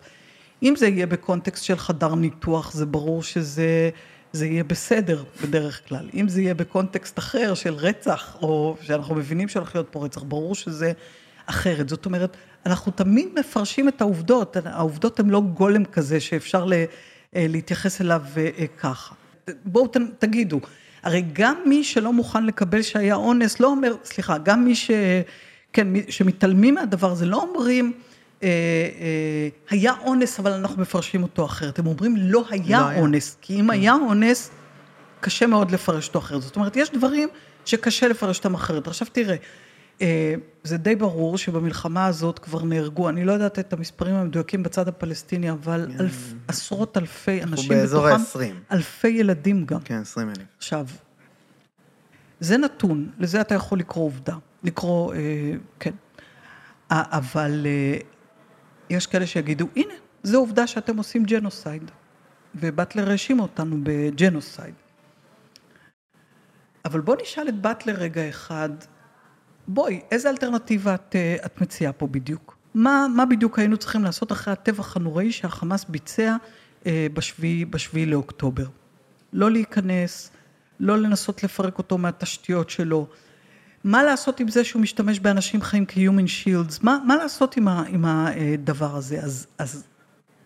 [0.63, 3.91] אם זה יהיה בקונטקסט של חדר ניתוח, זה ברור שזה
[4.33, 6.09] זה יהיה בסדר בדרך כלל.
[6.15, 10.55] אם זה יהיה בקונטקסט אחר של רצח, או שאנחנו מבינים שהולך להיות פה רצח, ברור
[10.55, 10.93] שזה
[11.47, 11.89] אחרת.
[11.89, 16.69] זאת אומרת, אנחנו תמיד מפרשים את העובדות, העובדות הן לא גולם כזה שאפשר
[17.33, 18.23] להתייחס אליו
[18.79, 19.15] ככה.
[19.65, 19.87] בואו
[20.19, 20.61] תגידו,
[21.03, 24.91] הרי גם מי שלא מוכן לקבל שהיה אונס, לא אומר, סליחה, גם מי ש...
[25.73, 27.93] כן, שמתעלמים מהדבר הזה, לא אומרים,
[28.43, 31.79] אה, אה, היה אונס, אבל אנחנו מפרשים אותו אחרת.
[31.79, 33.39] הם אומרים, לא היה לא אונס, היה.
[33.43, 33.71] כי אם כן.
[33.71, 34.51] היה אונס,
[35.21, 36.43] קשה מאוד לפרש אותו אחרת.
[36.43, 37.29] זאת אומרת, יש דברים
[37.65, 38.87] שקשה לפרש אותם אחרת.
[38.87, 39.37] עכשיו תראה, אה,
[40.65, 45.51] זה די ברור שבמלחמה הזאת כבר נהרגו, אני לא יודעת את המספרים המדויקים בצד הפלסטיני,
[45.51, 46.01] אבל כן.
[46.01, 47.73] אלף, עשרות אלפי אנשים בתוכם.
[47.73, 48.75] אנחנו באזור ה-20.
[48.75, 49.81] אלפי ילדים גם.
[49.81, 50.39] כן, 20 אלף.
[50.57, 50.87] עכשיו,
[52.41, 55.19] זה נתון, לזה אתה יכול לקרוא עובדה, לקרוא, אה,
[55.81, 55.95] כן.
[56.91, 57.99] אבל אה,
[58.91, 61.91] יש כאלה שיגידו, הנה, זו עובדה שאתם עושים genocide.
[62.55, 64.75] ובטלר האשים אותנו ב genocide.
[66.85, 68.71] אבל בוא נשאל את באטלר רגע אחד,
[69.69, 72.57] בואי, איזה אלטרנטיבה את, אה, את מציעה פה בדיוק?
[72.75, 76.37] מה, מה בדיוק היינו צריכים לעשות אחרי הטבח הנוראי שהחמאס ביצע
[76.87, 78.67] אה, בשביעי, בשביעי לאוקטובר?
[79.33, 80.31] לא להיכנס,
[80.81, 83.07] לא לנסות לפרק אותו מהתשתיות שלו.
[83.85, 86.79] מה לעשות עם זה שהוא משתמש באנשים חיים כ-human shields?
[86.83, 89.21] מה, מה לעשות עם, ה, עם הדבר הזה?
[89.23, 89.85] אז, אז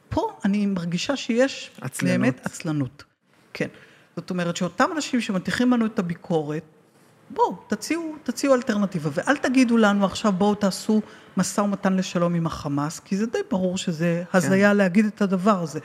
[0.09, 2.21] פה אני מרגישה שיש עצלנות.
[2.21, 3.05] באמת עצלנות.
[3.53, 3.69] כן.
[4.17, 6.63] זאת אומרת שאותם אנשים שמטיחים לנו את הביקורת,
[7.31, 11.01] בואו, תציעו, תציעו אלטרנטיבה, ואל תגידו לנו עכשיו בואו תעשו
[11.37, 14.39] משא ומתן לשלום עם החמאס, כי זה די ברור שזה כן.
[14.39, 15.81] הזיה להגיד את הדבר הזה.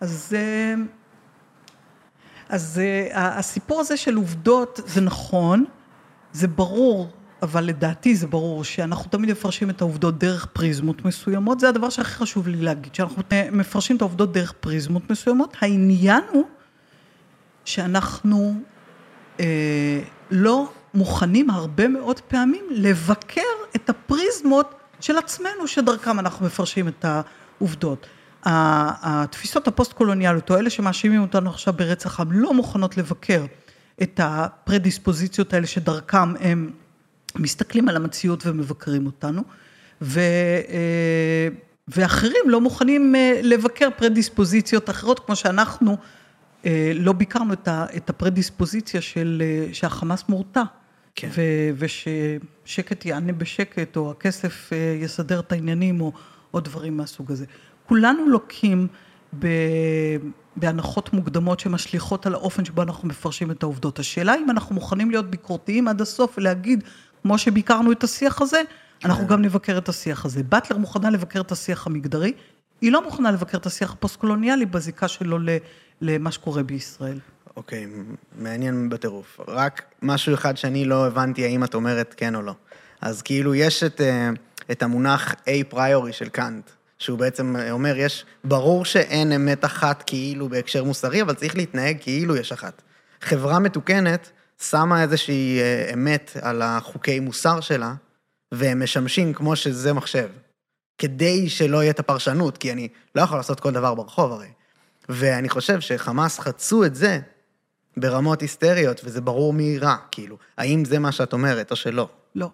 [0.00, 0.74] אז, אה,
[2.48, 5.64] אז אה, הסיפור הזה של עובדות זה נכון,
[6.32, 7.08] זה ברור,
[7.42, 12.10] אבל לדעתי זה ברור שאנחנו תמיד מפרשים את העובדות דרך פריזמות מסוימות, זה הדבר שהכי
[12.10, 16.44] חשוב לי להגיד, שאנחנו מפרשים את העובדות דרך פריזמות מסוימות, העניין הוא
[17.64, 18.54] שאנחנו
[19.40, 20.00] אה,
[20.30, 23.40] לא מוכנים הרבה מאוד פעמים לבקר
[23.76, 28.06] את הפריזמות של עצמנו, שדרכם אנחנו מפרשים את העובדות.
[28.44, 33.44] התפיסות הפוסט-קולוניאליות, או אלה שמאשימים אותנו עכשיו ברצח עם, לא מוכנות לבקר
[34.02, 36.70] את הפרדיספוזיציות האלה שדרכם הם
[37.36, 39.42] מסתכלים על המציאות ומבקרים אותנו,
[40.02, 40.20] ו,
[40.68, 41.48] אה,
[41.88, 45.96] ואחרים לא מוכנים אה, לבקר פרדיספוזיציות אחרות, כמו שאנחנו
[46.66, 50.62] אה, לא ביקרנו את הפרדיספוזיציה של, שהחמאס מורתע.
[51.14, 51.28] כן.
[51.76, 56.12] וששקט יענה בשקט, או הכסף אה, יסדר את העניינים, או,
[56.54, 57.44] או דברים מהסוג הזה.
[57.86, 58.86] כולנו לוקים
[59.38, 59.46] ב...
[60.56, 63.98] בהנחות מוקדמות שמשליכות על האופן שבו אנחנו מפרשים את העובדות.
[63.98, 66.84] השאלה אם אנחנו מוכנים להיות ביקורתיים עד הסוף ולהגיד,
[67.22, 68.62] כמו שביקרנו את השיח הזה,
[69.04, 69.28] אנחנו כן.
[69.30, 70.42] גם נבקר את השיח הזה.
[70.42, 72.32] באטלר מוכנה לבקר את השיח המגדרי,
[72.80, 75.38] היא לא מוכנה לבקר את השיח הפוסט-קולוניאלי בזיקה שלו
[76.00, 77.18] למה שקורה בישראל.
[77.56, 77.86] אוקיי,
[78.38, 79.40] מעניין בטירוף.
[79.48, 82.54] רק משהו אחד שאני לא הבנתי האם את אומרת כן או לא.
[83.00, 84.30] אז כאילו יש את, אה,
[84.70, 90.84] את המונח אפריורי של קאנט, שהוא בעצם אומר, יש, ברור שאין אמת אחת כאילו בהקשר
[90.84, 92.82] מוסרי, אבל צריך להתנהג כאילו יש אחת.
[93.20, 97.94] חברה מתוקנת שמה איזושהי אה, אמת על החוקי מוסר שלה,
[98.52, 100.28] והם משמשים כמו שזה מחשב.
[100.98, 104.48] כדי שלא יהיה את הפרשנות, כי אני לא יכול לעשות כל דבר ברחוב הרי.
[105.08, 107.20] ואני חושב שחמאס חצו את זה
[107.96, 110.36] ברמות היסטריות, וזה ברור מי רע, כאילו.
[110.58, 112.08] האם זה מה שאת אומרת או שלא?
[112.34, 112.50] לא,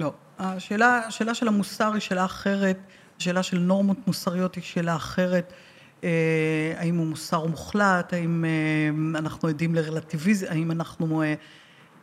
[0.00, 0.12] לא.
[0.38, 2.78] השאלה, השאלה של המוסר היא שאלה אחרת,
[3.18, 5.52] השאלה של נורמות מוסריות היא שאלה אחרת.
[6.04, 11.34] אה, האם הוא מוסר מוחלט, האם אה, אנחנו עדים לרלטיביזם, האם אנחנו אה,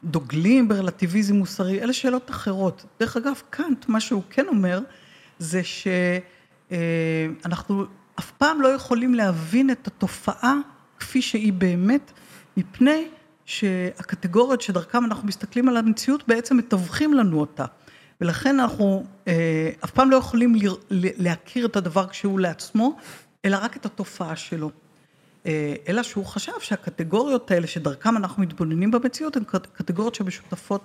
[0.03, 2.85] דוגלים ברלטיביזם מוסרי, אלה שאלות אחרות.
[2.99, 4.79] דרך אגב, קאנט, מה שהוא כן אומר,
[5.39, 5.61] זה
[6.71, 7.85] שאנחנו
[8.19, 10.55] אף פעם לא יכולים להבין את התופעה
[10.99, 12.11] כפי שהיא באמת,
[12.57, 13.07] מפני
[13.45, 17.65] שהקטגוריות שדרכם אנחנו מסתכלים על המציאות בעצם מתווכים לנו אותה.
[18.21, 20.55] ולכן אנחנו אה, אף פעם לא יכולים
[20.91, 22.97] להכיר את הדבר כשהוא לעצמו,
[23.45, 24.71] אלא רק את התופעה שלו.
[25.45, 30.81] אה, אלא שהוא חשב שהקטגוריות האלה שדרכם אנחנו מתבוננים במציאות, הן קט- קטגוריות שמשותפות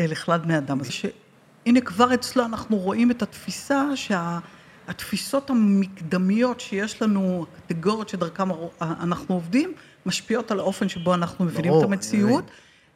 [0.00, 0.80] אה, לכלל בני אדם.
[0.80, 8.48] אז שהנה כבר אצלו אנחנו רואים את התפיסה שהתפיסות המקדמיות שיש לנו, הקטגוריות שדרכם
[8.80, 9.72] אנחנו עובדים,
[10.06, 12.44] משפיעות על האופן שבו אנחנו מבינים ברור, את המציאות.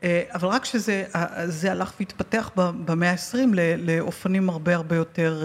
[0.03, 3.37] אה, אבל רק שזה אה, הלך והתפתח במאה ה-20
[3.79, 5.45] לאופנים הרבה הרבה יותר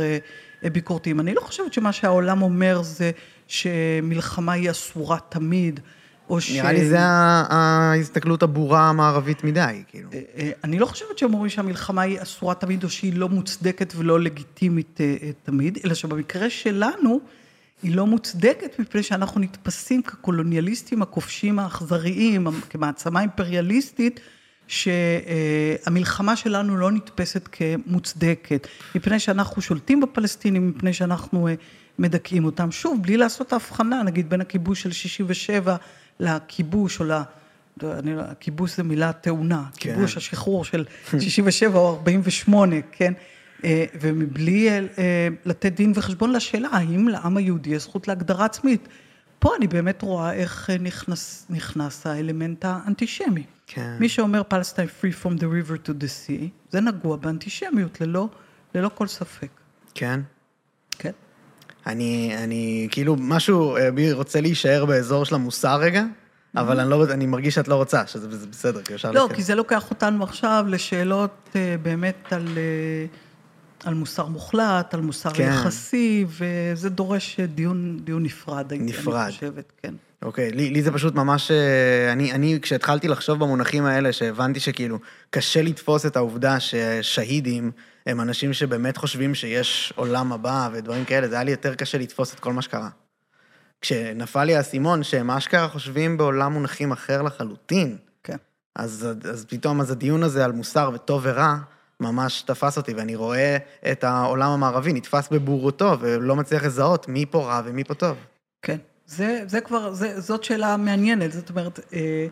[0.63, 1.19] אה, ביקורתיים.
[1.19, 3.11] אני לא חושבת שמה שהעולם אומר זה
[3.47, 5.79] שמלחמה היא אסורה תמיד,
[6.29, 6.51] או ש...
[6.51, 10.09] נראה לי זה ההסתכלות הבורה המערבית מדי, כאילו.
[10.63, 14.99] אני לא חושבת שהם אומרים שהמלחמה היא אסורה תמיד, או שהיא לא מוצדקת ולא לגיטימית
[15.43, 17.19] תמיד, אלא שבמקרה שלנו,
[17.83, 24.19] היא לא מוצדקת מפני שאנחנו נתפסים כקולוניאליסטים הכובשים האכזריים, כמעצמה אימפריאליסטית,
[24.67, 31.53] שהמלחמה שלנו לא נתפסת כמוצדקת, מפני שאנחנו שולטים בפלסטינים, מפני שאנחנו אה,
[31.99, 32.71] מדכאים אותם.
[32.71, 35.75] שוב, בלי לעשות הבחנה, נגיד, בין הכיבוש של 67'
[36.19, 37.11] לכיבוש, או ל...
[37.83, 39.93] לא, אני, לא- הכיבוש זה מילה טעונה, כן.
[39.93, 40.85] כיבוש השחרור של
[41.19, 43.13] 67' או 48', כן?
[43.63, 48.87] אה, ומבלי אה, אה, לתת דין וחשבון לשאלה האם לעם היהודי יש זכות להגדרה עצמית.
[49.39, 53.43] פה אני באמת רואה איך נכנס, נכנס האלמנט האנטישמי.
[53.67, 53.95] כן.
[53.99, 58.29] מי שאומר Palestine free from the river to the sea, זה נגוע באנטישמיות ללא,
[58.75, 59.49] ללא כל ספק.
[59.93, 60.19] כן?
[60.91, 61.11] כן.
[61.87, 66.03] אני, אני, כאילו, משהו, בי רוצה להישאר באזור של המוסר רגע,
[66.55, 69.11] אבל אני לא, אני מרגיש שאת לא רוצה, שזה זה בסדר, כי אפשר...
[69.11, 69.29] לא.
[69.35, 72.47] כי זה לוקח אותנו עכשיו לשאלות באמת על,
[73.85, 75.43] על מוסר מוחלט, על מוסר כן.
[75.53, 79.15] יחסי, וזה דורש דיון, דיון נפרד, הייתי- נפרד.
[79.23, 79.93] אני חושבת, כן.
[80.23, 81.51] אוקיי, לי, לי זה פשוט ממש...
[81.51, 87.71] אה, אני, אני, כשהתחלתי לחשוב במונחים האלה, שהבנתי שכאילו קשה לתפוס את העובדה ששהידים
[88.05, 92.33] הם אנשים שבאמת חושבים שיש עולם הבא ודברים כאלה, זה היה לי יותר קשה לתפוס
[92.33, 92.89] את כל מה שקרה.
[93.81, 98.37] כשנפל לי האסימון שהם אשכרה חושבים בעולם מונחים אחר לחלוטין, כן.
[98.75, 101.55] אז, אז פתאום אז הדיון הזה על מוסר וטוב ורע
[102.03, 103.57] ממש תפס אותי, ואני רואה
[103.91, 108.17] את העולם המערבי נתפס בבורותו, ולא מצליח לזהות מי פה רע ומי פה טוב.
[108.61, 112.27] כן, זה, זה כבר, זה, זאת שאלה מעניינת, זאת אומרת, אה,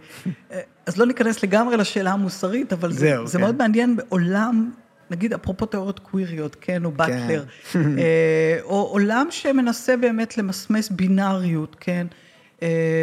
[0.52, 3.44] אה, אז לא ניכנס לגמרי לשאלה המוסרית, אבל זה, זהו, זה כן.
[3.44, 4.72] מאוד מעניין בעולם,
[5.12, 7.44] נגיד אפרופו תיאוריות קוויריות, כן, או באטלר,
[7.76, 12.08] אה, או עולם שמנסה באמת למסמס בינאריות, כן,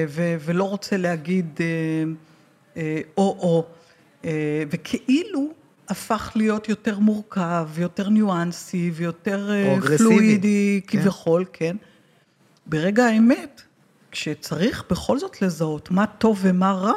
[0.08, 1.60] ו, ולא רוצה להגיד
[3.16, 3.66] או-או,
[4.70, 5.48] וכאילו
[5.88, 10.98] הפך להיות יותר מורכב, ויותר ניואנסי, ויותר אה, פלואידי, כן.
[10.98, 11.76] כביכול, כן.
[12.66, 13.62] ברגע האמת,
[14.10, 16.92] כשצריך בכל זאת לזהות מה טוב ומה רע,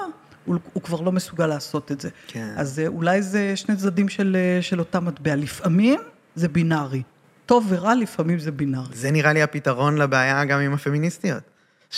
[0.45, 2.09] הוא, הוא כבר לא מסוגל לעשות את זה.
[2.27, 2.53] כן.
[2.57, 5.35] אז אה, אולי זה שני צדדים של, אה, של אותה מטבע.
[5.35, 5.99] לפעמים
[6.35, 7.03] זה בינארי.
[7.45, 8.95] טוב ורע לפעמים זה בינארי.
[8.95, 11.43] זה נראה לי הפתרון לבעיה גם עם הפמיניסטיות.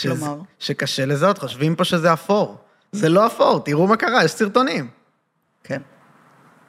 [0.02, 0.40] כלומר?
[0.60, 2.58] שקשה לזהות, חושבים פה שזה אפור.
[2.92, 4.88] זה לא אפור, תראו מה קרה, יש סרטונים.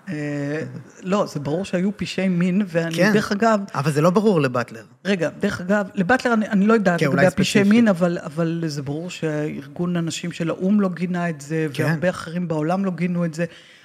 [0.09, 0.63] אה,
[1.03, 3.13] לא, זה ברור שהיו פשעי מין, ואני, כן.
[3.13, 4.83] דרך אגב, אבל זה לא ברור לבטלר.
[5.05, 7.63] רגע, דרך אגב, לבטלר אני, אני לא יודעת כן, לגבי הפשעי.
[7.63, 11.85] מין, אבל, אבל זה ברור שהארגון הנשים של האו"ם לא גינה את זה, כן.
[11.85, 13.45] והרבה אחרים בעולם לא גינו את זה.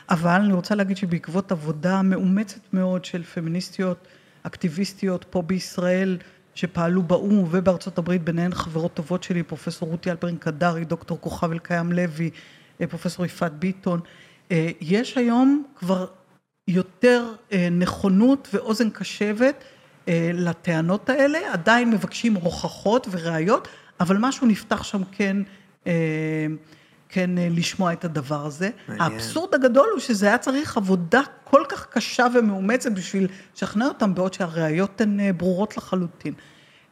[0.10, 4.08] אבל אני רוצה להגיד שבעקבות עבודה מאומצת מאוד של פמיניסטיות,
[4.44, 6.18] אקטיביסטיות פה בישראל,
[6.56, 11.92] שפעלו באו"ם ובארצות הברית, ביניהן חברות טובות שלי, פרופסור רותי אלפרין קדרי, דוקטור כוכב אלקיים
[11.92, 12.30] לוי,
[12.82, 14.00] אה, פרופסור יפעת ביטון.
[14.52, 16.08] אה, יש היום כבר
[16.68, 17.36] יותר
[17.72, 19.64] נכונות ואוזן קשבת
[20.34, 23.68] לטענות האלה, עדיין מבקשים הוכחות וראיות,
[24.00, 25.38] אבל משהו נפתח שם כן
[27.10, 28.70] כן אה, לשמוע את הדבר הזה.
[28.88, 29.12] מעניין.
[29.12, 34.34] האבסורד הגדול הוא שזה היה צריך עבודה כל כך קשה ומאומצת בשביל לשכנע אותם, בעוד
[34.34, 36.34] שהראיות הן אה, ברורות לחלוטין.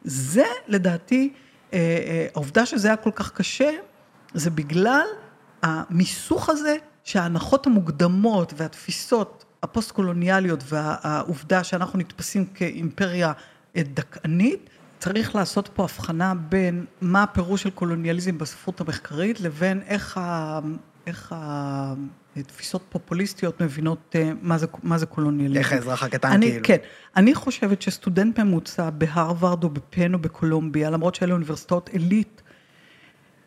[0.04, 1.32] זה לדעתי,
[1.72, 3.70] אה, העובדה שזה היה כל כך קשה,
[4.34, 5.06] זה בגלל
[5.62, 6.76] המיסוך הזה
[7.08, 13.32] שההנחות המוקדמות והתפיסות הפוסט-קולוניאליות והעובדה שאנחנו נתפסים כאימפריה
[13.78, 20.60] דכאנית, צריך לעשות פה הבחנה בין מה הפירוש של קולוניאליזם בספרות המחקרית לבין איך, ה,
[21.06, 21.34] איך
[22.36, 25.58] התפיסות פופוליסטיות מבינות אה, מה זה, מה זה קולוניאליזם.
[25.58, 26.64] איך האזרח הקטן אני, כאילו.
[26.64, 26.76] כן.
[27.16, 32.42] אני חושבת שסטודנט ממוצע בהרווארד או בפן או בקולומביה, למרות שאלה אוניברסיטאות עילית,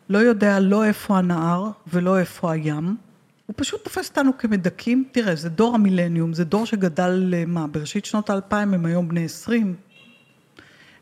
[0.08, 2.96] לא יודע לא איפה הנהר ולא איפה הים.
[3.46, 5.04] הוא פשוט תופס אותנו כמדכאים.
[5.12, 9.24] תראה, זה דור המילניום, זה דור שגדל, אה, מה, בראשית שנות האלפיים הם היום בני
[9.24, 9.76] עשרים,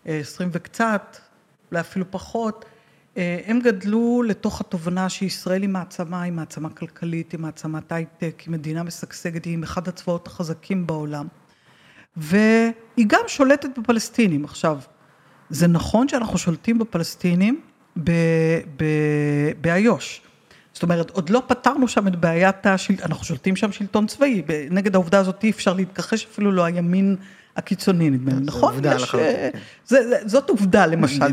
[0.05, 1.17] עשרים וקצת,
[1.71, 2.65] אולי אפילו פחות,
[3.17, 8.53] אה, הם גדלו לתוך התובנה שישראל היא מעצמה, היא מעצמה כלכלית, היא מעצמת הייטק, היא
[8.53, 11.27] מדינה משגשגת, היא עם אחד הצבאות החזקים בעולם.
[12.17, 14.45] והיא גם שולטת בפלסטינים.
[14.45, 14.79] עכשיו,
[15.51, 17.61] זה נכון שאנחנו שולטים בפלסטינים
[19.61, 20.30] באיו"ש.
[20.73, 24.95] זאת אומרת, עוד לא פתרנו שם את בעיית השלטון, אנחנו שולטים שם שלטון צבאי, נגד
[24.95, 27.17] העובדה הזאת אי אפשר להתכחש, אפילו לא הימין
[27.57, 28.73] הקיצוני נדמה לי, נכון?
[28.75, 29.51] עובדה לחלוטין.
[29.87, 29.99] כן.
[30.27, 31.25] זאת עובדה למשל,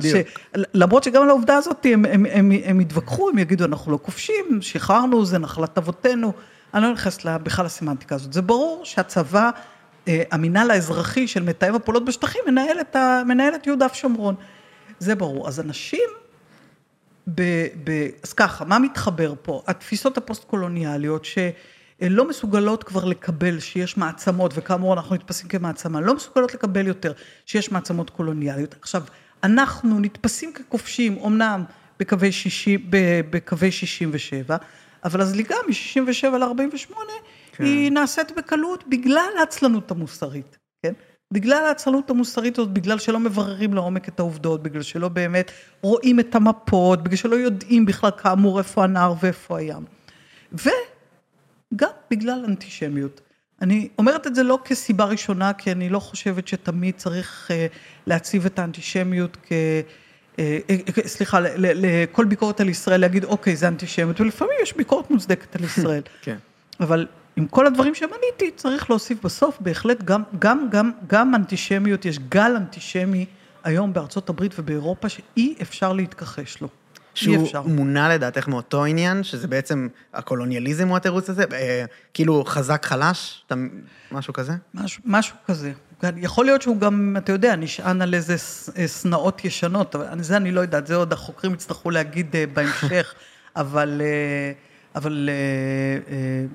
[0.73, 4.45] למרות שגם על העובדה הזאת הם, הם, הם, הם יתווכחו, הם יגידו אנחנו לא כובשים,
[4.61, 6.33] שחררנו, זה נחלת אבותינו,
[6.73, 9.49] אני לא נכנסת בכלל לסמנטיקה הזאת, זה ברור שהצבא,
[10.07, 12.95] אה, המינהל האזרחי של מתאם הפעולות בשטחים מנהל את,
[13.25, 14.35] מנהל את יהודה ושומרון,
[14.99, 16.09] זה ברור, אז אנשים,
[17.35, 17.41] ב,
[17.83, 19.63] ב, אז ככה, מה מתחבר פה?
[19.67, 21.37] התפיסות הפוסט-קולוניאליות, ש...
[22.01, 27.11] לא מסוגלות כבר לקבל שיש מעצמות, וכאמור אנחנו נתפסים כמעצמה, לא מסוגלות לקבל יותר
[27.45, 28.75] שיש מעצמות קולוניאליות.
[28.81, 29.03] עכשיו,
[29.43, 31.63] אנחנו נתפסים ככובשים, אמנם
[31.99, 32.77] בקווי, שישי,
[33.29, 34.57] בקווי 67,
[35.03, 36.93] אבל הזליגה מ-67 ל-48
[37.51, 37.63] כן.
[37.63, 40.93] היא נעשית בקלות בגלל העצלנות המוסרית, כן?
[41.33, 46.35] בגלל העצלנות המוסרית הזאת, בגלל שלא מבררים לעומק את העובדות, בגלל שלא באמת רואים את
[46.35, 49.85] המפות, בגלל שלא יודעים בכלל כאמור איפה הנהר ואיפה הים.
[50.53, 50.69] ו...
[51.75, 53.21] גם בגלל אנטישמיות.
[53.61, 58.45] אני אומרת את זה לא כסיבה ראשונה, כי אני לא חושבת שתמיד צריך uh, להציב
[58.45, 59.51] את האנטישמיות כ...
[60.35, 60.39] Uh,
[60.89, 65.63] uh, סליחה, לכל ביקורת על ישראל להגיד, אוקיי, זה אנטישמיות, ולפעמים יש ביקורת מוצדקת על
[65.63, 66.01] ישראל.
[66.21, 66.37] כן.
[66.79, 72.19] אבל עם כל הדברים שמניתי, צריך להוסיף בסוף בהחלט גם, גם, גם, גם אנטישמיות, יש
[72.19, 73.25] גל אנטישמי
[73.63, 76.67] היום בארצות הברית ובאירופה שאי אפשר להתכחש לו.
[77.13, 81.43] שהוא מונע לדעתך מאותו עניין, שזה בעצם הקולוניאליזם הוא התירוץ הזה?
[81.53, 83.45] אה, כאילו חזק חלש,
[84.11, 84.53] משהו כזה?
[84.73, 85.71] משהו, משהו כזה.
[86.17, 88.35] יכול להיות שהוא גם, אתה יודע, נשען על איזה
[88.77, 93.13] אה, שנאות ישנות, אבל זה אני לא יודעת, זה עוד החוקרים יצטרכו להגיד אה, בהמשך,
[93.55, 94.01] אבל,
[94.97, 95.29] אבל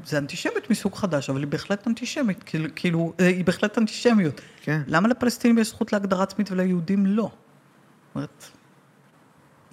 [0.04, 4.40] זה אנטישמיות מסוג חדש, אבל היא בהחלט אנטישמית, כאילו, כאילו היא בהחלט אנטישמיות.
[4.62, 4.80] כן.
[4.86, 7.22] למה לפלסטינים יש זכות להגדרה עצמית וליהודים לא?
[7.22, 8.44] זאת אומרת...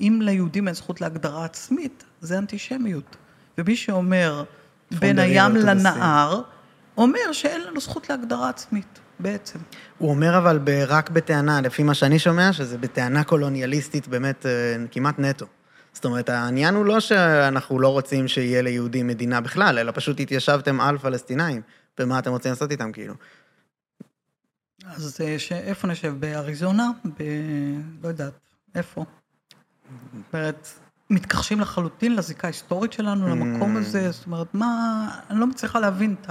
[0.02, 3.16] אם ליהודים אין זכות להגדרה עצמית, זה אנטישמיות.
[3.58, 4.44] ומי שאומר
[5.00, 6.42] בין הים לנהר,
[6.98, 9.60] אומר שאין לנו זכות להגדרה עצמית, בעצם.
[9.98, 14.52] הוא אומר אבל רק בטענה, לפי מה שאני שומע, שזה בטענה קולוניאליסטית באמת אה,
[14.92, 15.46] כמעט נטו.
[15.94, 20.82] זאת אומרת, העניין הוא לא שאנחנו לא רוצים שיהיה ליהודים מדינה בכלל, אלא פשוט התיישבתם
[20.82, 21.62] על פלסטינאים,
[22.00, 23.14] ומה אתם רוצים לעשות איתם, כאילו.
[24.86, 26.14] אז אה, איפה נשב?
[26.20, 26.90] באריזונה?
[27.06, 27.24] ב...
[28.04, 28.34] לא יודעת.
[28.76, 29.06] איפה?
[30.14, 30.68] זאת אומרת,
[31.10, 33.30] מתכחשים לחלוטין לזיקה ההיסטורית שלנו, mm.
[33.30, 36.30] למקום הזה, זאת אומרת, מה, אני לא מצליחה להבין את,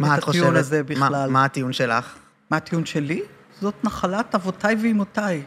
[0.00, 1.10] את הטיעון הזה בכלל.
[1.10, 2.14] מה, מה הטיעון שלך?
[2.50, 3.22] מה הטיעון שלי?
[3.60, 5.44] זאת נחלת אבותיי ואימותיי.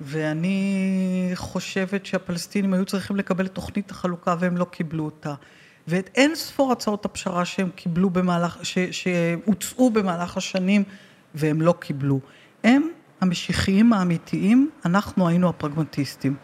[0.00, 5.34] ואני חושבת שהפלסטינים היו צריכים לקבל את תוכנית החלוקה והם לא קיבלו אותה.
[5.88, 10.84] ואת אין ספור הצעות הפשרה שהם קיבלו במהלך, ש, שהוצאו במהלך השנים
[11.34, 12.20] והם לא קיבלו.
[12.64, 12.88] הם
[13.20, 16.36] המשיחיים האמיתיים, אנחנו היינו הפרגמטיסטים.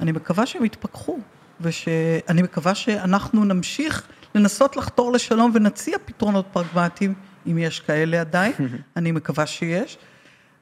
[0.00, 1.18] אני מקווה שהם יתפכחו,
[1.60, 7.14] ושאני מקווה שאנחנו נמשיך לנסות לחתור לשלום ונציע פתרונות פרגמטיים,
[7.46, 8.52] אם יש כאלה עדיין,
[8.96, 9.98] אני מקווה שיש,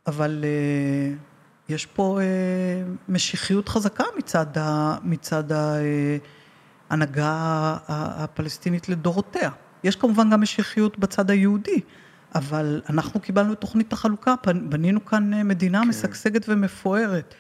[0.07, 1.36] אבל uh,
[1.69, 5.45] יש פה uh, משיחיות חזקה מצד, ה, מצד
[6.91, 9.51] ההנהגה הפלסטינית לדורותיה.
[9.85, 11.81] יש כמובן גם משיחיות בצד היהודי,
[12.35, 14.35] אבל אנחנו קיבלנו את תוכנית החלוקה,
[14.69, 15.89] בנינו כאן אה, מדינה כן.
[15.89, 17.35] משגשגת ומפוארת.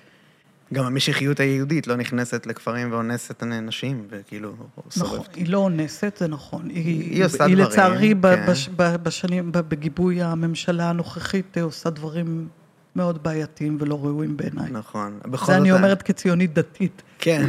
[0.75, 5.35] גם המשיחיות היהודית לא נכנסת לכפרים ואונסת נשים, וכאילו, נכון, שורפת.
[5.35, 6.69] היא לא אונסת, זה נכון.
[6.71, 8.47] היא, היא עושה היא דברים, לצערי, ב- כן.
[8.49, 12.49] בש, בשנים, בגיבוי הממשלה הנוכחית, אה, עושה דברים
[12.97, 14.71] מאוד בעייתיים ולא ראויים בעיניי.
[14.71, 15.19] נכון.
[15.25, 17.03] בכל זה אני זאת, אומרת כציונית דתית.
[17.19, 17.47] כן,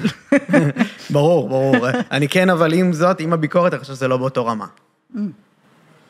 [1.14, 1.90] ברור, ברור.
[2.12, 4.66] אני כן, אבל עם זאת, עם הביקורת, אני חושב שזה לא באותו רמה.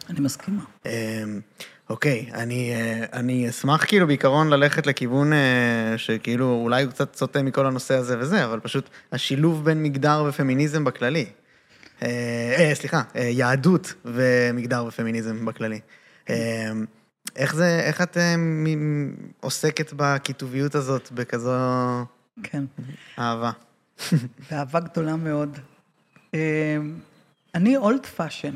[0.09, 0.61] אני מסכימה.
[0.85, 0.91] אמ,
[1.89, 7.41] אוקיי, אני, אה, אני אשמח כאילו בעיקרון ללכת לכיוון אה, שכאילו אולי הוא קצת סוטה
[7.41, 11.25] מכל הנושא הזה וזה, אבל פשוט השילוב בין מגדר ופמיניזם בכללי.
[12.03, 12.07] אה,
[12.57, 15.79] אה, סליחה, אה, יהדות ומגדר ופמיניזם בכללי.
[16.29, 16.71] אה,
[17.35, 18.35] איך זה, איך את אה,
[19.39, 21.51] עוסקת בקיטוביות הזאת בכזו
[22.43, 22.63] כן.
[23.19, 23.51] אהבה?
[24.51, 25.57] באהבה גדולה מאוד.
[26.33, 26.39] אמ,
[27.55, 28.53] אני old fashion.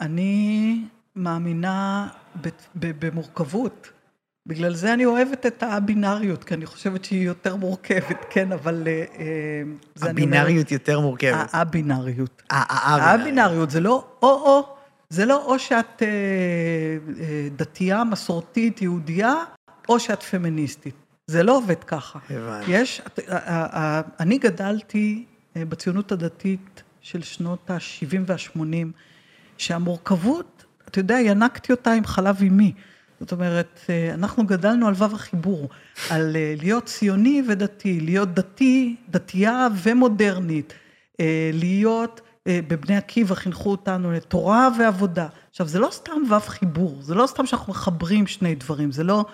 [0.00, 0.84] אני
[1.16, 2.08] מאמינה
[2.74, 3.90] במורכבות.
[4.46, 8.82] בגלל זה אני אוהבת את הבינאריות, כי אני חושבת שהיא יותר מורכבת, כן, אבל...
[8.86, 11.50] אה, אה, הבינאריות יותר מורכבת.
[11.52, 12.42] הבינאריות.
[12.52, 14.75] אה, אה, הבינאריות, זה לא או-או,
[15.10, 16.08] זה לא או שאת אה,
[17.20, 19.34] אה, דתייה, מסורתית, יהודייה,
[19.88, 20.94] או שאת פמיניסטית.
[21.26, 22.18] זה לא עובד ככה.
[22.30, 22.70] הבנתי.
[22.70, 25.24] יש, אה, אני גדלתי
[25.56, 28.60] בציונות הדתית של שנות ה-70 וה-80,
[29.58, 32.72] שהמורכבות, אתה יודע, ינקתי אותה עם חלב אימי.
[33.20, 33.80] זאת אומרת,
[34.14, 35.68] אנחנו גדלנו על וו החיבור,
[36.10, 40.74] על להיות ציוני ודתי, להיות דתי, דתייה ומודרנית,
[41.52, 45.26] להיות, בבני עקיבא חינכו אותנו לתורה ועבודה.
[45.50, 49.24] עכשיו, זה לא סתם וו חיבור, זה לא סתם שאנחנו מחברים שני דברים, זה לא,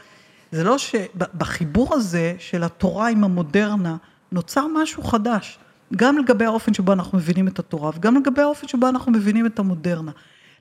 [0.53, 3.97] זה לא שבחיבור הזה של התורה עם המודרנה,
[4.33, 5.59] נוצר משהו חדש.
[5.97, 9.59] גם לגבי האופן שבו אנחנו מבינים את התורה, וגם לגבי האופן שבו אנחנו מבינים את
[9.59, 10.11] המודרנה.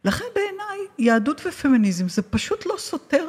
[0.06, 3.26] לכן בעיניי, יהדות ופמיניזם זה פשוט לא סותר,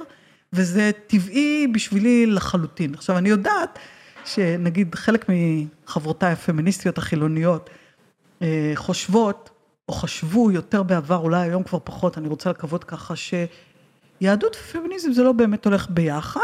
[0.53, 2.95] וזה טבעי בשבילי לחלוטין.
[2.95, 3.79] עכשיו, אני יודעת
[4.25, 7.82] שנגיד חלק מחברותיי הפמיניסטיות החילוניות אה,
[8.75, 9.51] חושבות,
[9.89, 15.23] או חשבו יותר בעבר, אולי היום כבר פחות, אני רוצה לקוות ככה, שיהדות ופמיניזם זה
[15.23, 16.41] לא באמת הולך ביחד,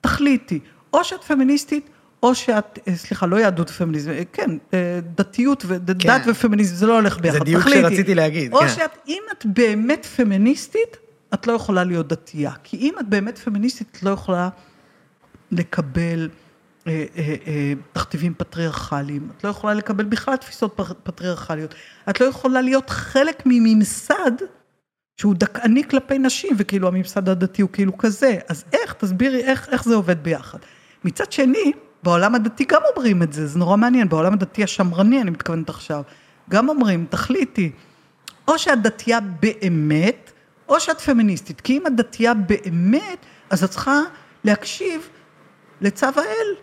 [0.00, 0.60] תחליטי,
[0.92, 1.90] או שאת פמיניסטית,
[2.22, 6.30] או שאת, אה, סליחה, לא יהדות ופמיניזם, אה, כן, אה, דתיות ודת כן.
[6.30, 7.80] ופמיניזם, זה לא הולך ביחד, זה דיוק תחליטי.
[7.80, 8.68] שרציתי להגיד, או כן.
[8.68, 10.96] שאת, אם את באמת פמיניסטית,
[11.34, 12.52] את לא יכולה להיות דתייה.
[12.62, 14.48] כי אם את באמת פמיניסטית, את לא יכולה
[15.50, 16.43] לקבל אה, אה, אה,
[17.92, 21.74] תכתיבים פטריארכליים, את לא יכולה לקבל בכלל תפיסות פטריארכליות.
[22.10, 24.32] את לא יכולה להיות חלק מממסד
[25.20, 28.38] שהוא דכאני כלפי נשים, וכאילו הממסד הדתי הוא כאילו כזה.
[28.48, 30.58] אז איך, תסבירי איך, איך זה עובד ביחד.
[31.04, 35.30] מצד שני, בעולם הדתי גם אומרים את זה, זה נורא מעניין, בעולם הדתי השמרני, אני
[35.30, 36.02] מתכוונת עכשיו,
[36.50, 37.72] גם אומרים, תחליטי,
[38.48, 40.32] או שאת דתייה באמת,
[40.68, 41.60] או שאת פמיניסטית.
[41.60, 44.00] כי אם את דתייה באמת, אז את צריכה
[44.44, 45.08] להקשיב
[45.80, 46.54] לצו האל,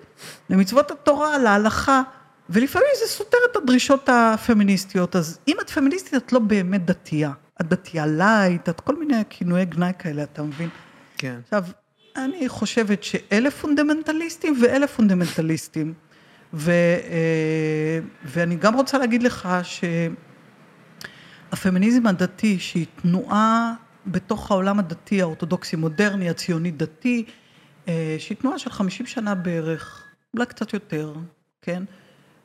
[0.50, 2.02] למצוות התורה, להלכה,
[2.50, 5.16] ולפעמים זה סותר את הדרישות הפמיניסטיות.
[5.16, 7.32] אז אם את פמיניסטית, את לא באמת דתייה.
[7.62, 10.70] את דתייה lite, את כל מיני כינויי גנאי כאלה, אתה מבין?
[11.18, 11.40] כן.
[11.44, 11.64] עכשיו,
[12.16, 15.94] אני חושבת שאלה פונדמנטליסטים ואלה פונדמנטליסטים.
[16.54, 19.50] ו, אה, ואני גם רוצה להגיד לך
[21.52, 23.74] שהפמיניזם הדתי, שהיא תנועה
[24.08, 27.26] בתוך העולם הדתי, האורתודוקסי מודרני, הציוני דתי,
[27.88, 30.01] אה, שהיא תנועה של 50 שנה בערך,
[30.34, 31.14] אולי קצת יותר,
[31.62, 31.84] כן?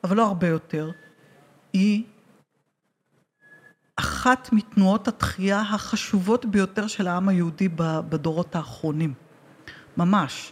[0.03, 0.91] אבל לא הרבה יותר,
[1.73, 2.03] היא
[3.95, 9.13] אחת מתנועות התחייה החשובות ביותר של העם היהודי בדורות האחרונים.
[9.97, 10.51] ממש.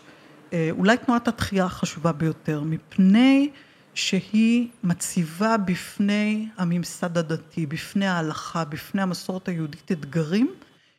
[0.54, 3.50] אה, אולי תנועת התחייה החשובה ביותר, מפני
[3.94, 10.54] שהיא מציבה בפני הממסד הדתי, בפני ההלכה, בפני המסורת היהודית אתגרים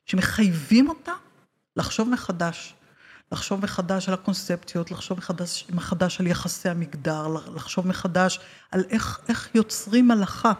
[0.07, 1.13] שמחייבים אותה
[1.77, 2.76] לחשוב מחדש.
[3.33, 8.41] לחשוב מחדש על הקונספציות, לחשוב מחדש, מחדש על יחסי המגדר, לחשוב מחדש
[8.73, 10.53] על איך, איך יוצרים הלכה.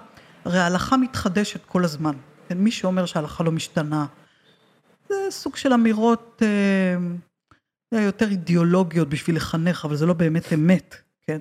[0.45, 2.15] הרי ההלכה מתחדשת כל הזמן.
[2.49, 4.07] כן, מי שאומר שההלכה לא משתנה,
[5.09, 6.43] זה סוג של אמירות
[7.93, 11.39] אה, יותר אידיאולוגיות בשביל לחנך, אבל זה לא באמת אמת, כן?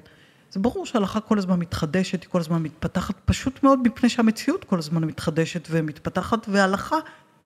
[0.52, 4.80] זה ברור שההלכה כל הזמן מתחדשת, היא כל הזמן מתפתחת, פשוט מאוד מפני שהמציאות כל
[4.80, 6.96] הזמן מתחדשת ומתפתחת, וההלכה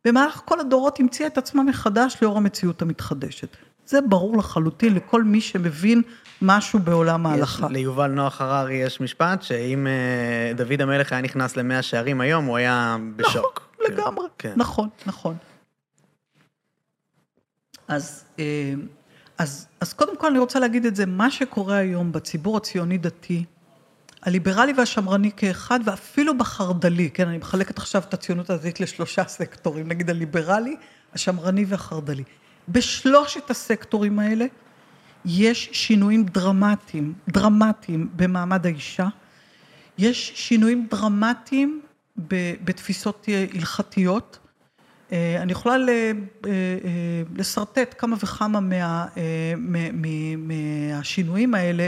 [0.06, 3.58] במהלך כל הדורות המציאה את עצמה מחדש לאור המציאות המתחדשת.
[3.90, 6.02] זה ברור לחלוטין לכל מי שמבין
[6.42, 7.66] משהו בעולם ההלכה.
[7.66, 12.46] יש, ליובל נוח הררי יש משפט, שאם אה, דוד המלך היה נכנס למאה שערים היום,
[12.46, 13.70] הוא היה בשוק.
[13.80, 14.54] נכון, לגמרי, כן.
[14.56, 15.36] נכון, נכון.
[17.88, 18.74] אז, אה,
[19.38, 23.46] אז, אז קודם כל אני רוצה להגיד את זה, מה שקורה היום בציבור הציוני-דתי,
[24.24, 30.10] הליברלי והשמרני כאחד, ואפילו בחרד"לי, כן, אני מחלקת עכשיו את הציונות הדתית לשלושה סקטורים, נגיד
[30.10, 30.76] הליברלי,
[31.14, 32.24] השמרני והחרד"לי.
[32.70, 34.46] בשלושת הסקטורים האלה
[35.26, 39.08] יש שינויים דרמטיים, דרמטיים במעמד האישה,
[39.98, 41.82] יש שינויים דרמטיים
[42.64, 44.40] בתפיסות הלכתיות.
[45.12, 46.12] אה, אני יכולה אה,
[46.46, 46.52] אה,
[47.36, 49.06] לשרטט כמה וכמה מה,
[50.38, 51.88] מהשינויים האלה.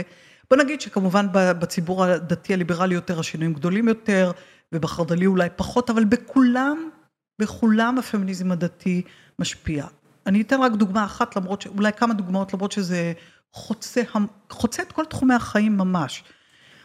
[0.50, 4.32] בוא נגיד שכמובן בציבור הדתי הליברלי יותר השינויים גדולים יותר,
[4.72, 6.90] ובחרד"לי אולי פחות, אבל בכולם,
[7.38, 9.02] בכולם הפמיניזם הדתי
[9.38, 9.86] משפיע.
[10.26, 11.66] אני אתן רק דוגמה אחת, למרות ש...
[11.66, 13.12] אולי כמה דוגמאות, למרות שזה
[13.52, 14.02] חוצה,
[14.50, 16.24] חוצה את כל תחומי החיים ממש.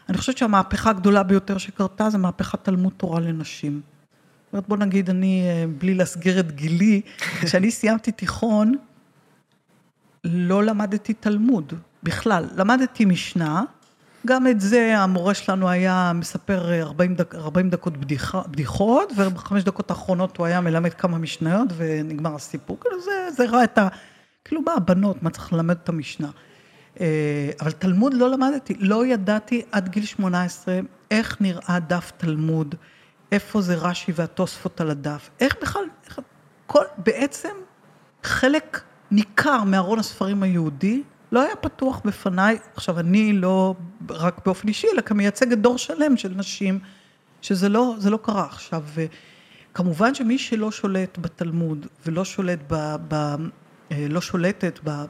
[0.08, 3.80] אני חושבת שהמהפכה הגדולה ביותר שקרתה זה מהפכת תלמוד תורה לנשים.
[4.44, 7.00] זאת אומרת, בוא נגיד, אני, אה, בלי להסגיר את גילי,
[7.42, 8.74] כשאני סיימתי תיכון,
[10.24, 11.72] לא למדתי תלמוד
[12.02, 12.44] בכלל.
[12.56, 13.64] למדתי משנה,
[14.26, 19.90] גם את זה המורה שלנו היה מספר 40, דק, 40 דקות בדיחה, בדיחות, ובחמש דקות
[19.90, 22.80] האחרונות הוא היה מלמד כמה משניות ונגמר הסיפור.
[22.80, 23.88] כאילו זה, זה ראה את ה...
[24.44, 26.30] כאילו מה הבנות, מה צריך ללמד את המשנה.
[27.00, 30.78] אה, אבל תלמוד לא למדתי, לא ידעתי עד גיל 18
[31.10, 32.74] איך נראה דף תלמוד,
[33.32, 36.20] איפה זה רש"י והתוספות על הדף, איך בכלל, איך,
[36.66, 37.54] כל, בעצם
[38.22, 41.02] חלק ניכר מארון הספרים היהודי
[41.32, 43.74] לא היה פתוח בפניי, עכשיו אני לא
[44.10, 46.78] רק באופן אישי, אלא כמייצגת דור שלם של נשים,
[47.42, 48.84] שזה לא, לא קרה עכשיו.
[49.74, 52.94] כמובן שמי שלא שולט בתלמוד ולא שולט ב...
[53.08, 53.14] ב
[53.92, 55.04] אה, לא שולטת ב,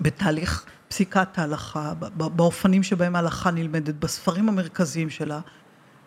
[0.00, 5.40] בתהליך פסיקת ההלכה, באופנים שבהם ההלכה נלמדת, בספרים המרכזיים שלה,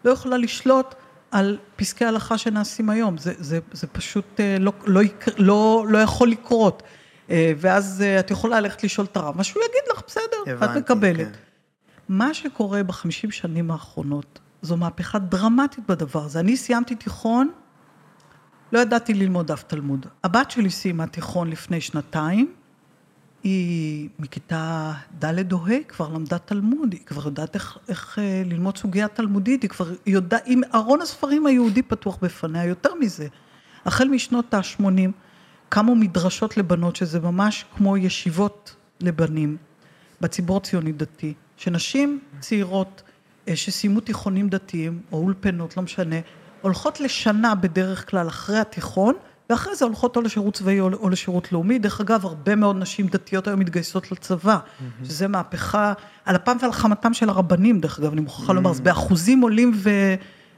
[0.06, 0.96] לא יכולה לשלוט
[1.32, 3.18] על פסקי ההלכה שנעשים היום.
[3.18, 5.02] זה, זה, זה פשוט אה, לא, לא,
[5.38, 6.84] לא, לא יכול לקרות.
[7.30, 10.80] אה, ואז אה, את יכולה ללכת לשאול את הרב, מה שהוא יגיד לך, בסדר, הבנתי,
[10.80, 11.18] את מקבלת.
[11.18, 11.40] כן.
[12.10, 16.40] מה שקורה בחמישים שנים האחרונות, זו מהפכה דרמטית בדבר הזה.
[16.40, 17.52] אני סיימתי תיכון,
[18.72, 20.06] לא ידעתי ללמוד אף תלמוד.
[20.24, 22.54] הבת שלי סיימה תיכון לפני שנתיים,
[23.44, 28.78] היא מכיתה ד' או ה' כבר למדה תלמוד, היא כבר יודעת איך, איך אה, ללמוד
[28.78, 33.28] סוגיה תלמודית, היא כבר יודעת, עם ארון הספרים היהודי פתוח בפניה, יותר מזה.
[33.86, 35.12] החל משנות ה-80
[35.76, 39.58] קמו מדרשות לבנות, שזה ממש כמו ישיבות לבנים
[40.22, 43.04] בציבור הציוני דתי, שנשים צעירות
[43.48, 46.16] אה, שסיימו תיכונים דתיים, או אולפנות, לא משנה,
[46.62, 49.14] הולכות לשנה בדרך כלל אחרי התיכון,
[49.50, 51.80] ואחרי זה הולכות או לשירות צבאי או לשירות לאומי.
[51.80, 55.06] דרך אגב, הרבה מאוד נשים דתיות היום מתגייסות לצבא, mm-hmm.
[55.06, 55.94] שזה מהפכה,
[56.26, 58.56] על אפם ועל חמתם של הרבנים, דרך אגב, אני מוכרחה mm-hmm.
[58.56, 59.90] לומר, זה באחוזים עולים ו...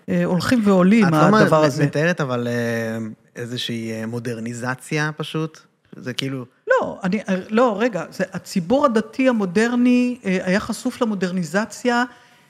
[0.09, 1.84] אה, הולכים ועולים, הדבר הזה.
[1.84, 2.97] את לא מתארת אבל אה,
[3.38, 5.59] איזושהי אה, מודרניזציה פשוט?
[5.95, 6.45] זה כאילו...
[6.67, 7.19] לא, אני,
[7.49, 12.03] לא, רגע, זה, הציבור הדתי המודרני היה חשוף למודרניזציה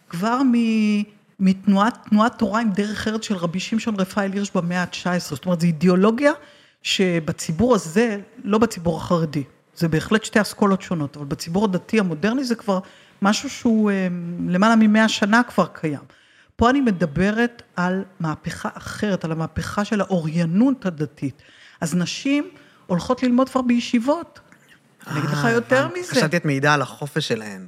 [0.09, 0.53] כבר מ...
[1.39, 5.61] מתנועת תנועת תורה עם דרך ארץ של רבי שמשון רפאל הירש במאה ה-19, זאת אומרת,
[5.61, 6.31] זו אידיאולוגיה
[6.83, 9.43] שבציבור הזה, לא בציבור החרדי,
[9.75, 12.79] זה בהחלט שתי אסכולות שונות, אבל בציבור הדתי המודרני זה כבר
[13.21, 13.91] משהו שהוא
[14.47, 15.99] למעלה ממאה שנה כבר קיים.
[16.57, 21.41] פה אני מדברת על מהפכה אחרת, על המהפכה של האוריינות הדתית.
[21.81, 22.49] אז נשים
[22.87, 24.39] הולכות ללמוד כבר בישיבות.
[25.07, 26.11] אני אגיד לך אה, יותר מזה.
[26.11, 27.65] חשבתי את מעידה על החופש שלהן.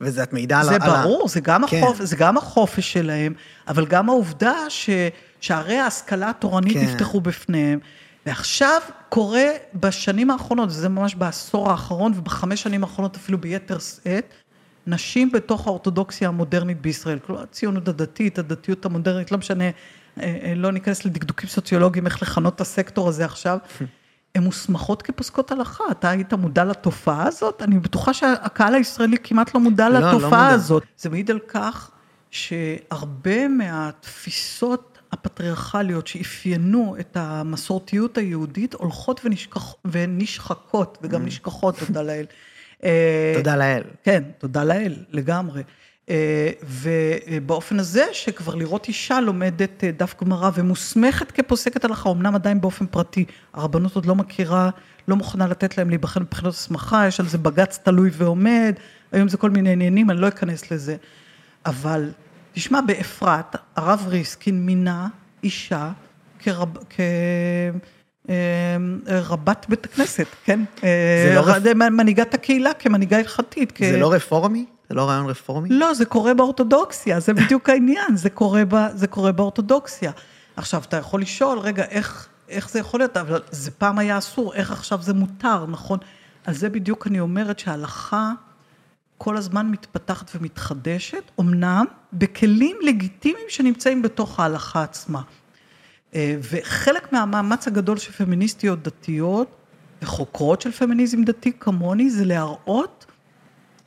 [0.00, 0.66] וזה את מעידה על...
[0.66, 1.82] זה ברור, זה גם, כן.
[1.82, 1.98] החופ...
[2.02, 3.34] זה גם החופש שלהם,
[3.68, 4.90] אבל גם העובדה ש...
[5.40, 6.84] שהרי ההשכלה התורנית כן.
[6.84, 7.78] נפתחו בפניהם.
[8.26, 14.34] ועכשיו קורה בשנים האחרונות, זה ממש בעשור האחרון ובחמש שנים האחרונות אפילו ביתר שאת,
[14.86, 19.70] נשים בתוך האורתודוקסיה המודרנית בישראל, כלומר הציונות הדתית, הדתיות המודרנית, לא משנה, אה,
[20.20, 23.58] אה, לא ניכנס לדקדוקים סוציולוגיים איך לכנות את הסקטור הזה עכשיו,
[24.34, 25.84] הן מוסמכות כפוסקות הלכה.
[25.90, 27.62] אתה היית מודע לתופעה הזאת?
[27.62, 30.82] אני בטוחה שהקהל הישראלי כמעט לא מודע לא, לא לתופעה לא הזאת.
[30.98, 31.90] זה מעיד על כך
[32.30, 41.26] שהרבה מהתפיסות הפטריארכליות שאפיינו את המסורתיות היהודית הולכות ונשכח, ונשחקות, וגם mm.
[41.26, 42.24] נשכחות, תודה לאל.
[42.84, 43.82] אה, תודה לאל.
[44.04, 45.62] כן, תודה לאל, לגמרי.
[46.10, 52.60] אה, ובאופן הזה שכבר לראות אישה לומדת אה, דף גמרא ומוסמכת כפוסקת הלכה, אמנם עדיין
[52.60, 54.70] באופן פרטי, הרבנות עוד לא מכירה,
[55.08, 58.74] לא מוכנה לתת להם להיבחן מבחינות הסמכה, יש על זה בג"ץ תלוי ועומד,
[59.12, 60.96] היום זה כל מיני עניינים, אני לא אכנס לזה.
[61.66, 62.10] אבל
[62.52, 65.08] תשמע, באפרת, הרב ריסקין מינה
[65.44, 65.90] אישה
[66.38, 67.95] כרב, כרבת
[68.28, 69.36] אה,
[69.68, 70.60] בית הכנסת, כן?
[70.80, 71.62] זה לא רפ...
[71.74, 73.72] מנהיגת הקהילה כמנהיגה הלכתית.
[73.80, 74.00] זה כ...
[74.00, 74.64] לא רפורמי?
[74.88, 75.68] זה לא רעיון רפורמי?
[75.68, 80.10] לא, זה קורה באורתודוקסיה, זה בדיוק העניין, זה קורה, ב, זה קורה באורתודוקסיה.
[80.56, 83.16] עכשיו, אתה יכול לשאול, רגע, איך, איך זה יכול להיות?
[83.16, 85.98] אבל זה פעם היה אסור, איך עכשיו זה מותר, נכון?
[86.44, 88.32] על זה בדיוק אני אומרת שההלכה
[89.18, 95.20] כל הזמן מתפתחת ומתחדשת, אמנם בכלים לגיטימיים שנמצאים בתוך ההלכה עצמה.
[96.14, 99.56] אה, וחלק מהמאמץ הגדול של פמיניסטיות דתיות
[100.02, 103.06] וחוקרות של פמיניזם דתי כמוני זה להראות,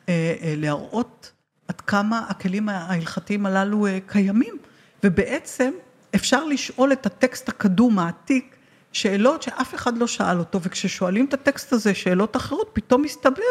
[0.10, 1.32] אה, אה, להראות
[1.68, 4.58] עד כמה הכלים ההלכתיים הללו קיימים.
[5.04, 5.72] ובעצם
[6.16, 8.56] אפשר לשאול את הטקסט הקדום העתיק
[8.92, 13.44] שאלות שאף אחד לא שאל אותו, וכששואלים את הטקסט הזה שאלות אחרות, פתאום מסתבר,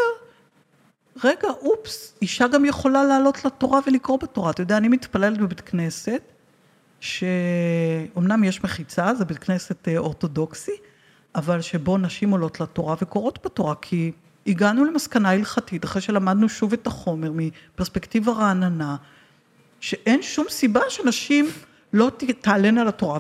[1.25, 4.51] רגע, אופס, אישה גם יכולה לעלות לתורה ולקרוא בתורה.
[4.51, 6.23] אתה יודע, אני מתפללת בבית כנסת,
[7.01, 10.77] שאומנם יש מחיצה, זה בית כנסת אה, אורתודוקסי,
[11.35, 14.13] אבל שבו נשים עולות לתורה וקוראות בתורה, כי
[14.47, 18.97] הגענו למסקנה הלכתית, אחרי שלמדנו שוב את החומר מפרספקטיבה רעננה,
[19.81, 21.51] שאין שום סיבה שנשים
[21.93, 23.19] לא תעלנה לתורה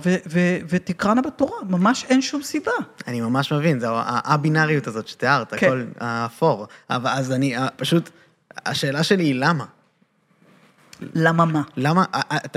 [0.68, 2.72] ותקראנה בתורה, ממש אין שום סיבה.
[3.06, 5.66] אני ממש מבין, זו הבינאריות הזאת שתיארת, כן.
[5.66, 6.66] הכל אפור.
[6.90, 8.10] אבל אז אני, פשוט,
[8.66, 9.64] השאלה שלי היא למה?
[11.00, 11.62] למה מה?
[11.76, 12.04] למה,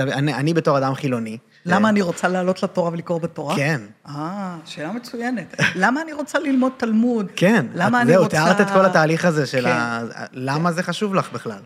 [0.00, 1.38] אני, אני בתור אדם חילוני.
[1.66, 3.56] למה אני רוצה לעלות לתורה ולקרוא בתורה?
[3.56, 3.80] כן.
[4.08, 5.54] אה, שאלה מצוינת.
[5.76, 7.26] למה אני רוצה ללמוד תלמוד?
[7.36, 7.66] כן.
[7.74, 8.36] למה אני רוצה...
[8.36, 9.70] זהו, תיארת את כל התהליך הזה של כן.
[9.70, 10.02] ה...
[10.32, 11.60] למה זה חשוב לך בכלל?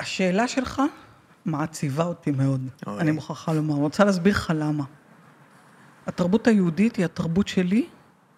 [0.00, 0.82] השאלה שלך
[1.44, 3.00] מעציבה אותי מאוד, אוי.
[3.00, 3.74] אני מוכרחה לומר.
[3.74, 4.84] אני רוצה להסביר לך למה.
[6.06, 7.86] התרבות היהודית היא התרבות שלי,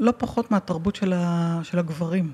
[0.01, 1.59] לא פחות מהתרבות של, ה...
[1.63, 2.33] של הגברים.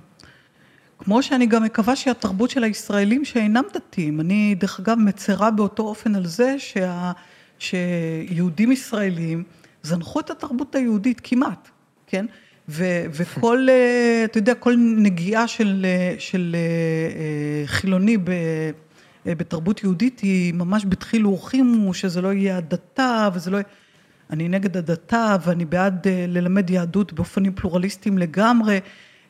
[0.98, 4.20] כמו שאני גם מקווה שהיא התרבות של הישראלים שאינם דתיים.
[4.20, 7.12] אני, דרך אגב, מצרה באותו אופן על זה שה...
[7.58, 9.42] שיהודים ישראלים
[9.82, 11.68] זנחו את התרבות היהודית כמעט,
[12.06, 12.26] כן?
[12.68, 15.86] ו, וכל, אה, אתה יודע, כל נגיעה של,
[16.18, 23.28] של אה, חילוני ב, אה, בתרבות יהודית היא ממש בדחילו ורחימו, שזה לא יהיה הדתה
[23.34, 23.64] וזה לא יהיה...
[24.30, 28.78] אני נגד הדתה ואני בעד ללמד יהדות באופנים פלורליסטיים לגמרי.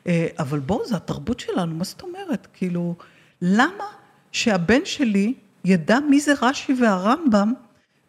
[0.07, 2.47] אה, אבל בואו, זה התרבות שלנו, מה זאת אומרת?
[2.53, 2.95] כאילו,
[3.41, 3.83] למה
[4.31, 5.33] שהבן שלי
[5.65, 7.53] ידע מי זה רש"י והרמב"ם,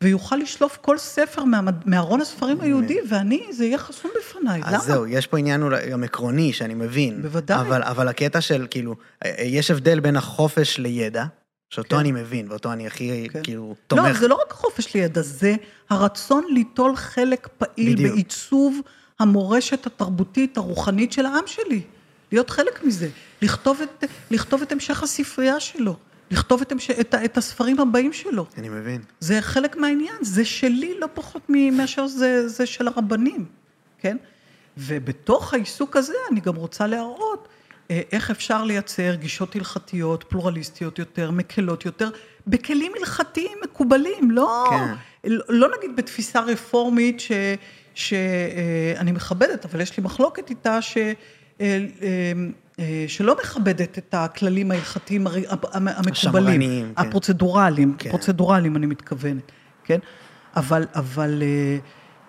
[0.03, 1.43] ויוכל לשלוף כל ספר
[1.87, 4.77] מארון הספרים היהודי, ואני, זה יהיה חסום בפניי, למה?
[4.77, 7.23] אז זהו, יש פה עניין אולי גם עקרוני, שאני מבין.
[7.23, 7.61] בוודאי.
[7.61, 8.95] אבל, אבל הקטע של, כאילו,
[9.25, 11.25] אה, אה, יש הבדל בין החופש לידע,
[11.71, 12.01] שאותו כן.
[12.01, 13.43] אני מבין, ואותו אני הכי, כן.
[13.43, 14.03] כאילו, תומך.
[14.05, 15.55] לא, זה לא רק חופש לידע, זה
[15.91, 18.15] הרצון ליטול חלק פעיל בדיוק.
[18.15, 18.81] בעיצוב
[19.21, 21.83] המורשת התרבותית, הרוחנית של העם שלי.
[22.33, 23.09] להיות חלק מזה.
[23.43, 25.97] לכתוב את, לכתוב את המשך הספרייה שלו.
[26.31, 26.91] לכתוב את, המש...
[26.91, 28.47] את, את הספרים הבאים שלו.
[28.59, 29.03] אני מבין.
[29.21, 33.45] זה חלק מהעניין, זה שלי לא פחות מאשר זה, זה של הרבנים,
[33.99, 34.17] כן?
[34.79, 37.49] ובתוך העיסוק הזה אני גם רוצה להראות
[37.91, 42.11] אה, איך אפשר לייצר גישות הלכתיות, פלורליסטיות יותר, מקלות יותר,
[42.47, 44.95] בכלים הלכתיים מקובלים, לא, כן.
[45.25, 47.33] לא, לא נגיד בתפיסה רפורמית ש,
[47.97, 50.99] שאני אה, מכבדת, אבל יש לי מחלוקת איתה, ש...
[51.61, 51.83] אה,
[53.09, 55.27] שלא מכבדת את הכללים ההלכתיים
[55.73, 57.03] המקובלים, כן.
[57.03, 58.11] הפרוצדורליים, כן.
[58.11, 59.53] פרוצדורליים אני מתכוונת,
[59.85, 59.99] כן?
[60.57, 61.43] אבל, אבל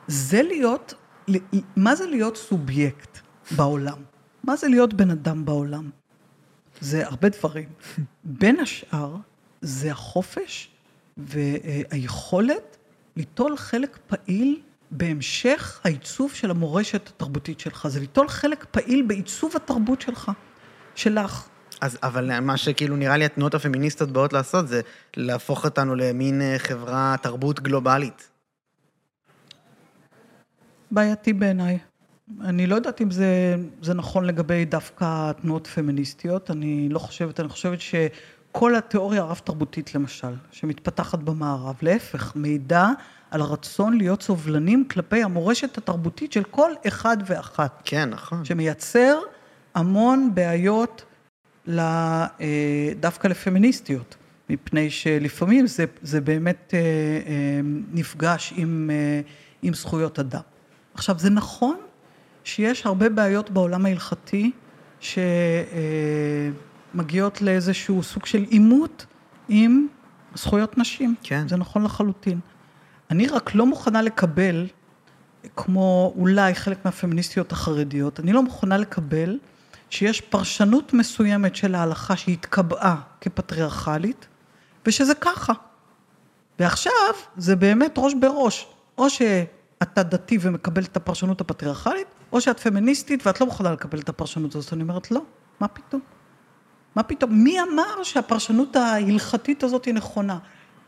[0.07, 0.93] זה להיות,
[1.75, 3.19] מה זה להיות סובייקט
[3.51, 3.97] בעולם?
[4.43, 5.89] מה זה להיות בן אדם בעולם?
[6.81, 7.69] זה הרבה דברים.
[8.23, 9.15] בין השאר,
[9.61, 10.69] זה החופש
[11.17, 12.77] והיכולת
[13.15, 14.59] ליטול חלק פעיל
[14.91, 17.87] בהמשך העיצוב של המורשת התרבותית שלך.
[17.87, 20.31] זה ליטול חלק פעיל בעיצוב התרבות שלך,
[20.95, 21.47] שלך.
[21.81, 24.81] אז, אבל מה שכאילו נראה לי התנועות הפמיניסטיות באות לעשות, זה
[25.17, 28.29] להפוך אותנו למין אה, חברה, תרבות גלובלית.
[30.91, 31.79] בעייתי בעיניי.
[32.41, 37.49] אני לא יודעת אם זה, זה נכון לגבי דווקא תנועות פמיניסטיות, אני לא חושבת, אני
[37.49, 37.81] חושבת
[38.57, 42.91] שכל התיאוריה הרב-תרבותית למשל, שמתפתחת במערב, להפך, מעידה
[43.31, 47.81] על הרצון להיות סובלנים כלפי המורשת התרבותית של כל אחד ואחת.
[47.85, 48.45] כן, נכון.
[48.45, 49.19] שמייצר
[49.75, 51.05] המון בעיות
[51.69, 52.27] אה,
[52.99, 54.15] דווקא לפמיניסטיות,
[54.49, 58.89] מפני שלפעמים זה, זה באמת אה, אה, נפגש עם,
[59.61, 60.41] עם זכויות אדם.
[60.93, 61.77] עכשיו, זה נכון
[62.43, 64.51] שיש הרבה בעיות בעולם ההלכתי
[66.93, 69.05] שמגיעות לאיזשהו סוג של עימות
[69.49, 69.87] עם
[70.35, 71.15] זכויות נשים.
[71.23, 71.47] כן.
[71.47, 72.39] זה נכון לחלוטין.
[73.11, 74.67] אני רק לא מוכנה לקבל,
[75.55, 79.39] כמו אולי חלק מהפמיניסטיות החרדיות, אני לא מוכנה לקבל
[79.89, 84.27] שיש פרשנות מסוימת של ההלכה שהתקבעה כפטריארכלית,
[84.85, 85.53] ושזה ככה.
[86.59, 86.93] ועכשיו
[87.37, 88.67] זה באמת ראש בראש.
[88.97, 94.09] או שאתה דתי ומקבל את הפרשנות הפטריארכלית, או שאת פמיניסטית ואת לא מוכנה לקבל את
[94.09, 94.73] הפרשנות הזאת.
[94.73, 95.21] אני אומרת, לא,
[95.59, 96.01] מה פתאום?
[96.97, 97.43] מה פתאום?
[97.43, 100.37] מי אמר שהפרשנות ההלכתית הזאת היא נכונה?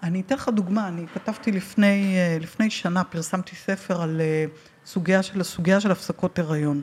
[0.03, 4.45] אני אתן לך דוגמה, אני כתבתי לפני, לפני שנה, פרסמתי ספר על אה,
[4.85, 6.81] סוגיה של, סוגיה של הפסקות הריון.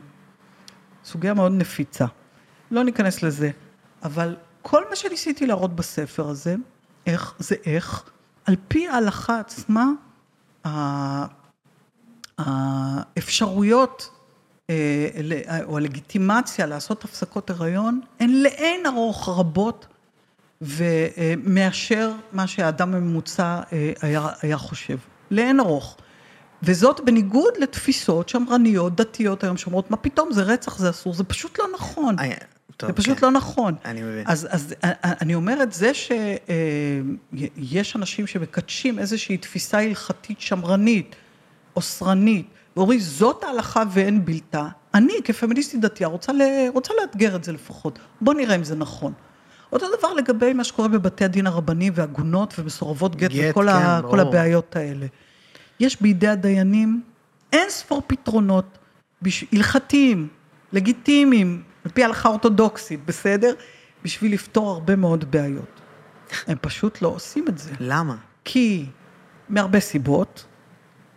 [1.05, 2.05] סוגיה מאוד נפיצה.
[2.71, 3.51] לא ניכנס לזה,
[4.03, 6.55] אבל כל מה שניסיתי להראות בספר הזה,
[7.05, 8.03] איך, זה איך,
[8.45, 9.85] על פי ההלכה עצמה,
[12.37, 14.16] האפשרויות אה,
[15.63, 19.87] או הלגיטימציה לעשות הפסקות הריון הן לאין ארוך רבות
[20.61, 24.97] ומאשר מה שהאדם הממוצע אה, היה, היה חושב.
[25.31, 25.97] לאין ארוך.
[26.63, 31.59] וזאת בניגוד לתפיסות שמרניות, דתיות היום שאומרות, מה פתאום, זה רצח, זה אסור, זה פשוט
[31.59, 32.19] לא נכון.
[32.19, 32.33] אה,
[32.77, 33.25] טוב, זה פשוט כן.
[33.25, 33.75] לא נכון.
[33.85, 34.23] אני מבין.
[34.27, 41.15] אז, אז אה, אני אומרת, זה שיש אנשים שמקדשים איזושהי תפיסה הלכתית שמרנית,
[41.75, 42.47] אוסרנית,
[42.77, 46.41] ואומרים, זאת ההלכה ואין בלתה, אני כפמיניסטית דתייה רוצה, ל,
[46.73, 47.99] רוצה לאתגר את זה לפחות.
[48.21, 49.13] בוא נראה אם זה נכון.
[49.71, 54.01] אותו דבר לגבי מה שקורה בבתי הדין הרבניים ועגונות ומסורבות גט, גט, וכל כן, ה.
[54.09, 55.05] כל הבעיות האלה.
[55.79, 57.01] יש בידי הדיינים
[57.53, 58.77] אין ספור פתרונות
[59.21, 59.45] בש...
[59.53, 60.27] הלכתיים,
[60.73, 63.53] לגיטימיים, על פי ההלכה האורתודוקסית, בסדר?
[64.03, 65.81] בשביל לפתור הרבה מאוד בעיות.
[66.47, 67.71] הם פשוט לא עושים את זה.
[67.79, 68.15] למה?
[68.45, 68.85] כי,
[69.49, 70.45] מהרבה סיבות,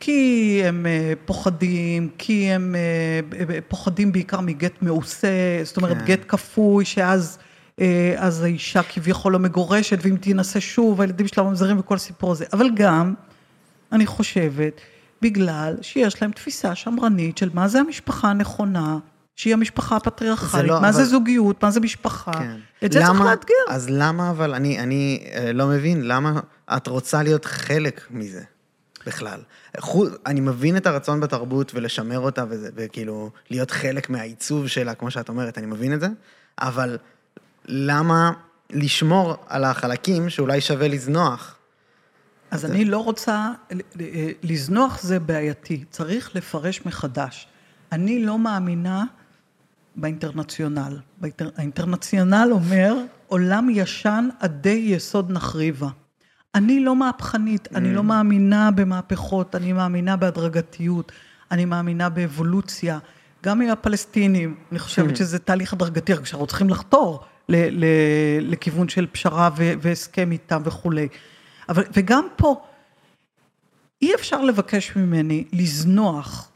[0.00, 0.22] כי
[0.64, 5.28] הם אה, פוחדים, כי הם אה, פוחדים בעיקר מגט מעושה,
[5.64, 6.04] זאת אומרת כן.
[6.04, 7.38] גט כפוי, שאז
[7.80, 12.44] אה, אז האישה כביכול לא מגורשת, ואם תינשא שוב, הילדים שלה ממזרים וכל הסיפור הזה.
[12.52, 13.14] אבל גם,
[13.92, 14.80] אני חושבת,
[15.22, 18.98] בגלל שיש להם תפיסה שמרנית של מה זה המשפחה הנכונה,
[19.36, 22.32] שהיא המשפחה הפטריארכלית, לא, מה אבל- זה זוגיות, מה זה משפחה.
[22.32, 22.56] כן.
[22.84, 23.54] את זה צריך למה- לאתגר.
[23.68, 25.24] אז למה, אבל אני, אני
[25.54, 26.40] לא מבין, למה
[26.76, 28.42] את רוצה להיות חלק מזה
[29.06, 29.40] בכלל?
[30.26, 35.28] אני מבין את הרצון בתרבות ולשמר אותה וזה, וכאילו, להיות חלק מהעיצוב שלה, כמו שאת
[35.28, 36.08] אומרת, אני מבין את זה,
[36.58, 36.98] אבל
[37.66, 38.32] למה
[38.70, 41.56] לשמור על החלקים שאולי שווה לזנוח?
[42.50, 43.50] אז אני לא רוצה,
[44.42, 47.48] לזנוח זה בעייתי, צריך לפרש מחדש.
[47.92, 49.04] אני לא מאמינה
[49.96, 50.98] באינטרנציונל.
[51.20, 51.50] באינטר...
[51.56, 52.94] האינטרנציונל אומר,
[53.26, 55.88] עולם ישן עדי יסוד נחריבה.
[56.54, 61.12] אני לא מהפכנית, אני לא מאמינה במהפכות, אני מאמינה בהדרגתיות,
[61.50, 62.98] אני מאמינה באבולוציה.
[63.44, 68.88] גם עם הפלסטינים, אני חושבת שזה תהליך הדרגתי, רק שאנחנו צריכים לחתור ל- ל- לכיוון
[68.88, 71.08] של פשרה ו- והסכם איתם וכולי.
[71.68, 72.62] אבל, וגם פה,
[74.02, 76.49] אי אפשר לבקש ממני לזנוח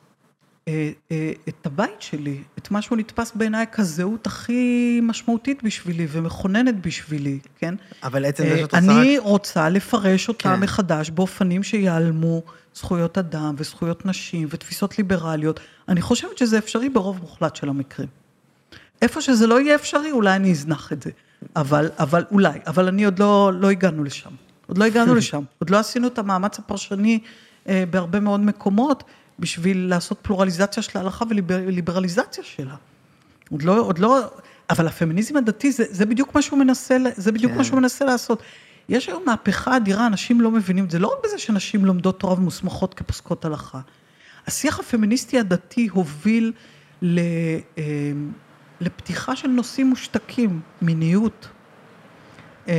[1.49, 7.75] את הבית שלי, את מה שהוא נתפס בעיניי כזהות הכי משמעותית בשבילי ומכוננת בשבילי, כן?
[8.03, 8.79] אבל עצם זה אה, שאת עושה.
[8.79, 10.61] אני רוצה לפרש אותה כן.
[10.61, 12.43] מחדש באופנים שיעלמו
[12.75, 15.61] זכויות אדם וזכויות נשים ותפיסות ליברליות.
[15.89, 18.09] אני חושבת שזה אפשרי ברוב מוחלט של המקרים.
[19.03, 21.11] איפה שזה לא יהיה אפשרי, אולי אני אזנח את זה.
[21.57, 24.31] אבל, אבל אולי, אבל אני עוד לא, לא הגענו לשם.
[24.67, 25.43] עוד לא הגענו לשם.
[25.59, 27.19] עוד לא עשינו את המאמץ הפרשני
[27.69, 29.05] אה, בהרבה מאוד מקומות
[29.39, 32.75] בשביל לעשות פלורליזציה של ההלכה וליברליזציה שלה.
[33.51, 34.21] עוד לא, עוד לא,
[34.71, 37.59] אבל הפמיניזם הדתי זה, זה בדיוק מה שהוא מנסה, זה בדיוק כן.
[37.59, 38.43] מה שהוא מנסה לעשות.
[38.89, 42.95] יש היום מהפכה אדירה, אנשים לא מבינים זה, לא רק בזה שנשים לומדות תורה ומוסמכות
[42.95, 43.81] כפוסקות הלכה.
[44.47, 46.53] השיח הפמיניסטי הדתי הוביל
[47.03, 47.19] ל,
[47.79, 47.83] אה,
[48.81, 51.49] לפתיחה של נושאים מושתקים, מיניות,
[52.69, 52.75] אה,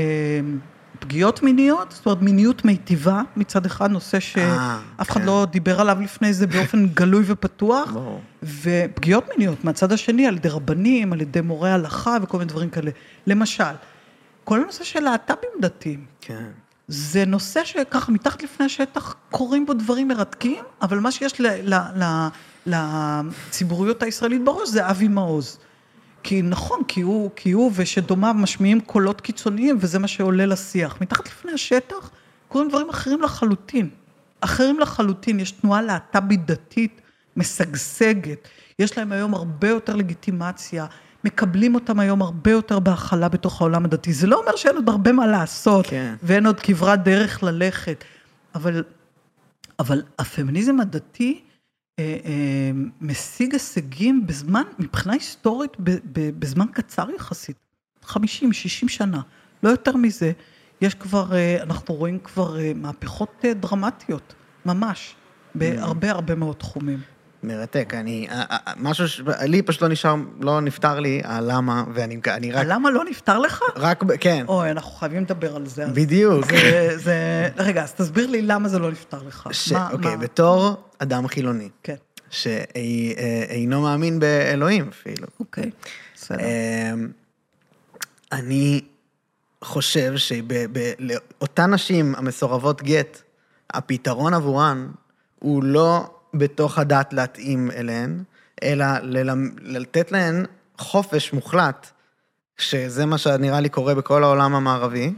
[1.00, 5.26] פגיעות מיניות, זאת אומרת מיניות מיטיבה מצד אחד, נושא אה, שאף אחד כן.
[5.26, 7.90] לא דיבר עליו לפני זה באופן גלוי ופתוח.
[8.44, 12.92] ופגיעות מיניות מהצד השני, על ידי רבנים, על ידי מורי הלכה וכל מיני דברים כאלה.
[13.28, 13.64] למשל,
[14.44, 16.46] כל הנושא של להט"בים דתיים, כן.
[16.88, 22.04] זה נושא שככה מתחת לפני השטח קורים בו דברים מרתקים, אבל מה שיש ל- ל-
[22.04, 22.28] ל-
[22.66, 25.60] לציבוריות הישראלית בראש זה אבי מעוז.
[26.26, 30.98] כי נכון, כי הוא, כי הוא ושדומיו משמיעים קולות קיצוניים וזה מה שעולה לשיח.
[31.02, 32.12] מתחת לפני השטח
[32.48, 33.90] קורים דברים אחרים לחלוטין.
[34.42, 37.02] אחרים לחלוטין, יש תנועה להט"בית דתית
[37.38, 38.48] משגשגת,
[38.80, 40.86] יש להם היום הרבה יותר לגיטימציה,
[41.24, 44.14] מקבלים אותם היום הרבה יותר בהכלה בתוך העולם הדתי.
[44.14, 46.16] זה לא אומר שאין עוד הרבה מה לעשות, כן.
[46.24, 48.04] ואין עוד כברת דרך ללכת,
[48.56, 48.84] אבל,
[49.80, 51.42] אבל הפמיניזם הדתי
[53.02, 55.72] משיג הישגים בזמן, מבחינה היסטורית,
[56.40, 57.58] בזמן קצר יחסית,
[58.04, 59.22] 50, 60 שנה,
[59.64, 60.32] לא יותר מזה.
[60.82, 64.34] יש כבר, אה, אנחנו רואים כבר אה, מהפכות אה, דרמטיות,
[64.66, 65.16] ממש,
[65.56, 67.02] בהרבה הרבה מאוד תחומים.
[67.48, 69.22] מרתק, אני, אה, אה, משהו, ש...
[69.46, 73.62] לי פשוט לא נשאר, לא נפתר לי הלמה, ואני אני רק, למה לא נפתר לך?
[73.76, 75.86] רק, כן, אוי, אנחנו חייבים לדבר על זה.
[75.86, 76.46] בדיוק.
[76.46, 77.16] זה, זה,
[77.58, 79.50] רגע, אז תסביר לי למה זה לא נפתר לך.
[79.52, 79.72] ש...
[79.72, 81.96] מה- אוקיי, מה- בתור אדם חילוני, כן,
[82.30, 85.70] שאינו מאמין באלוהים אפילו, אוקיי,
[86.16, 86.38] בסדר.
[86.94, 87.08] אמ,
[88.32, 88.82] אני
[89.64, 93.22] חושב שלאותן נשים המסורבות גט,
[93.74, 94.88] הפתרון עבורן
[95.40, 98.24] הוא לא בתוך הדת להתאים אליהן,
[98.64, 98.86] אלא
[99.62, 100.46] לתת להן
[100.78, 101.88] חופש מוחלט,
[102.58, 105.14] שזה מה שנראה לי קורה בכל העולם המערבי,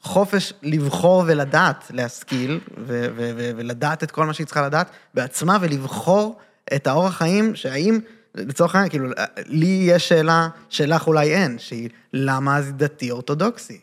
[0.00, 5.58] חופש לבחור ולדעת, להשכיל, ו- ו- ו- ולדעת את כל מה שהיא צריכה לדעת בעצמה,
[5.60, 6.38] ולבחור
[6.74, 8.00] את האורח חיים, שהאם,
[8.34, 9.08] לצורך העניין, כאילו,
[9.46, 13.80] לי יש שאלה, שלך אולי אין, שהיא, למה זה דתי אורתודוקסי?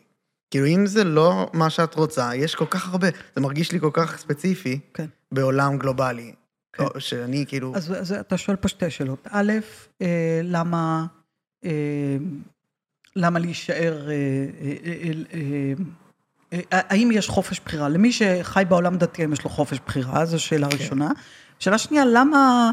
[0.50, 3.90] כאילו, אם זה לא מה שאת רוצה, יש כל כך הרבה, זה מרגיש לי כל
[3.92, 5.06] כך ספציפי, כן.
[5.32, 6.32] בעולם גלובלי.
[6.72, 6.84] כן.
[6.84, 7.72] או שאני כאילו...
[7.76, 9.28] אז, אז אתה שואל פה שתי שאלות.
[9.30, 9.52] א',
[10.02, 11.06] אה, למה,
[11.64, 12.16] אה,
[13.16, 14.14] למה להישאר, אה,
[14.62, 15.72] אה, אה, אה,
[16.52, 17.88] אה, האם יש חופש בחירה?
[17.88, 20.24] למי שחי בעולם דתי, האם יש לו חופש בחירה?
[20.24, 20.76] זו שאלה כן.
[20.76, 21.10] ראשונה.
[21.58, 22.70] שאלה שנייה, למה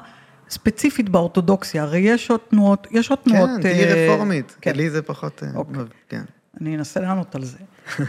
[0.50, 1.84] ספציפית באורתודוקסיה?
[1.84, 3.50] הרי יש עוד תנועות, יש עוד תנועות...
[3.50, 4.76] כן, תהיי רפורמית, כן.
[4.76, 5.44] לי זה פחות...
[5.56, 5.84] אוקיי.
[6.10, 6.24] כן.
[6.62, 7.58] אני אנסה לענות על זה.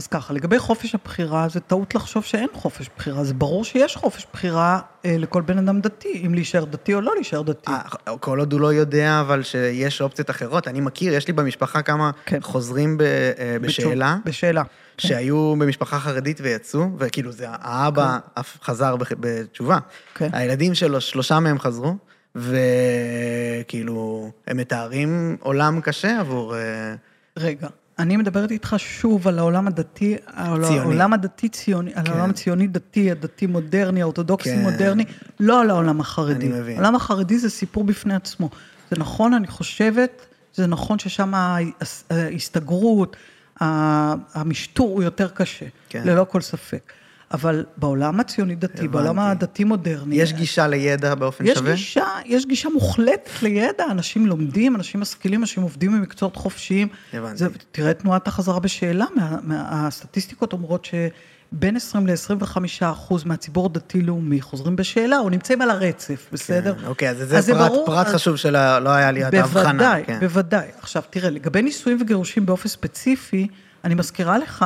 [0.00, 3.24] אה, אז ככה, לגבי חופש הבחירה, זה טעות לחשוב שאין חופש בחירה.
[3.24, 7.14] זה ברור שיש חופש בחירה אה, לכל בן אדם דתי, אם להישאר דתי או לא
[7.14, 7.70] להישאר דתי.
[7.70, 10.68] אה, כל עוד הוא לא יודע, אבל שיש אופציות אחרות.
[10.68, 12.40] אני מכיר, יש לי במשפחה כמה כן.
[12.42, 14.62] חוזרים ב- אה, בשאלה, בשאלה.
[14.98, 19.78] שהיו במשפחה חרדית ויצאו, וכאילו זה, האבא אף חזר בתשובה.
[20.14, 20.28] כן.
[20.32, 21.96] הילדים שלו, שלושה מהם חזרו,
[22.36, 26.56] וכאילו, הם מתארים עולם קשה עבור...
[26.56, 26.94] אה,
[27.36, 27.68] רגע,
[28.00, 30.78] אני מדברת איתך שוב על העולם הדתי, על ציוני.
[30.80, 32.12] העולם הדתי ציוני, על כן.
[32.12, 34.62] העולם הציוני דתי, הדתי מודרני, האורתודוקסי כן.
[34.62, 35.04] מודרני,
[35.40, 36.46] לא על העולם החרדי.
[36.46, 36.74] אני מבין.
[36.76, 38.50] העולם החרדי זה סיפור בפני עצמו.
[38.90, 43.16] זה נכון, אני חושבת, זה נכון ששם ההס- ההסתגרות,
[43.60, 46.02] המשטור הוא יותר קשה, כן.
[46.04, 46.92] ללא כל ספק.
[47.32, 48.88] אבל בעולם הציוני דתי, הבנתי.
[48.88, 51.72] בעולם הדתי מודרני, יש גישה לידע באופן יש שווה?
[51.72, 56.88] גישה, יש גישה מוחלטת לידע, אנשים לומדים, אנשים משכילים, אנשים עובדים במקצועות חופשיים.
[57.12, 57.36] הבנתי.
[57.36, 64.40] זה, תראה תנועת החזרה בשאלה, מה, מה, הסטטיסטיקות אומרות שבין 20 ל-25 אחוז מהציבור הדתי-לאומי
[64.40, 66.74] חוזרים בשאלה, או נמצאים על הרצף, בסדר?
[66.80, 69.72] כן, אוקיי, אז זה פרט, ברור, פרט אז- חשוב שלא לא היה לי עד ההבחנה.
[69.72, 70.20] בוודאי, כן.
[70.20, 70.68] בוודאי.
[70.80, 73.48] עכשיו, תראה, לגבי נישואים וגירושים באופן ספציפי,
[73.84, 74.64] אני מזכירה לך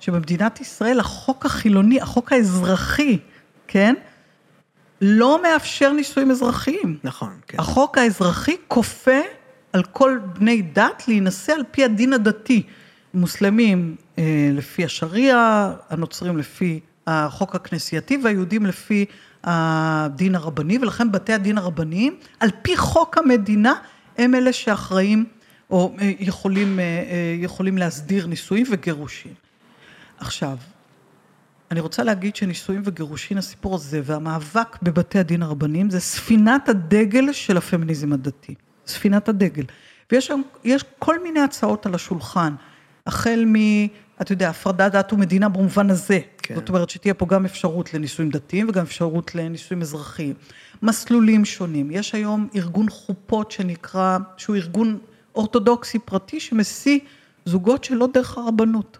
[0.00, 3.18] שבמדינת ישראל החוק החילוני, החוק האזרחי,
[3.68, 3.94] כן?
[5.00, 6.98] לא מאפשר נישואים אזרחיים.
[7.04, 7.58] נכון, כן.
[7.60, 9.20] החוק האזרחי כופה
[9.72, 12.62] על כל בני דת להינשא על פי הדין הדתי.
[13.14, 19.04] מוסלמים אה, לפי השריעה, הנוצרים לפי החוק הכנסייתי והיהודים לפי
[19.44, 23.74] הדין הרבני, ולכן בתי הדין הרבניים, על פי חוק המדינה,
[24.18, 25.24] הם אלה שאחראים
[25.70, 29.49] או אה, יכולים, אה, אה, יכולים להסדיר נישואים וגירושים.
[30.20, 30.56] עכשיו,
[31.70, 37.56] אני רוצה להגיד שנישואים וגירושין, הסיפור הזה והמאבק בבתי הדין הרבניים זה ספינת הדגל של
[37.56, 38.54] הפמיניזם הדתי.
[38.86, 39.64] ספינת הדגל.
[40.12, 40.30] ויש
[40.64, 42.54] יש כל מיני הצעות על השולחן,
[43.06, 43.54] החל מ...
[44.20, 46.18] אתה יודע, הפרדת דת ומדינה במובן הזה.
[46.42, 46.54] כן.
[46.54, 50.34] זאת אומרת שתהיה פה גם אפשרות לנישואים דתיים וגם אפשרות לנישואים אזרחיים.
[50.82, 51.90] מסלולים שונים.
[51.90, 54.98] יש היום ארגון חופות שנקרא, שהוא ארגון
[55.34, 56.98] אורתודוקסי פרטי שמשיא
[57.44, 58.98] זוגות שלא דרך הרבנות.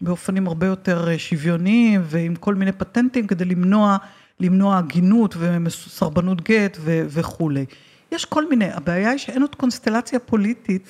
[0.00, 3.96] באופנים הרבה יותר אה, שוויוניים ועם כל מיני פטנטים כדי למנוע,
[4.40, 7.64] למנוע הגינות וסרבנות גט ו- וכולי.
[8.12, 10.88] יש כל מיני, הבעיה היא שאין עוד קונסטלציה פוליטית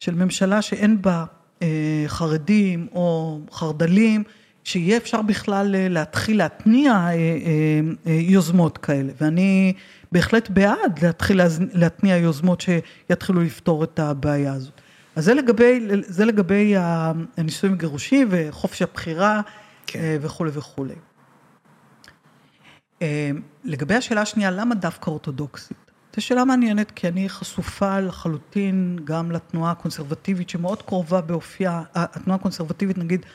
[0.00, 1.24] של ממשלה שאין בה
[1.62, 4.24] אה, חרדים או חרד"לים,
[4.64, 9.12] שיהיה אפשר בכלל אה, להתחיל להתניע אה, אה, אה, יוזמות כאלה.
[9.20, 9.72] ואני
[10.12, 11.40] בהחלט בעד להתחיל
[11.72, 14.79] להתניע יוזמות שיתחילו לפתור את הבעיה הזאת.
[15.20, 16.74] אז זה לגבי, זה לגבי
[17.36, 19.40] הנישואים וגירושים וחופש הבחירה
[19.86, 19.98] כן.
[19.98, 20.94] אה, וכולי וכולי.
[23.02, 23.30] אה,
[23.64, 25.76] לגבי השאלה השנייה, למה דווקא אורתודוקסית?
[26.16, 32.98] זו שאלה מעניינת, כי אני חשופה לחלוטין גם לתנועה הקונסרבטיבית שמאוד קרובה באופייה, התנועה הקונסרבטיבית
[32.98, 33.26] נגיד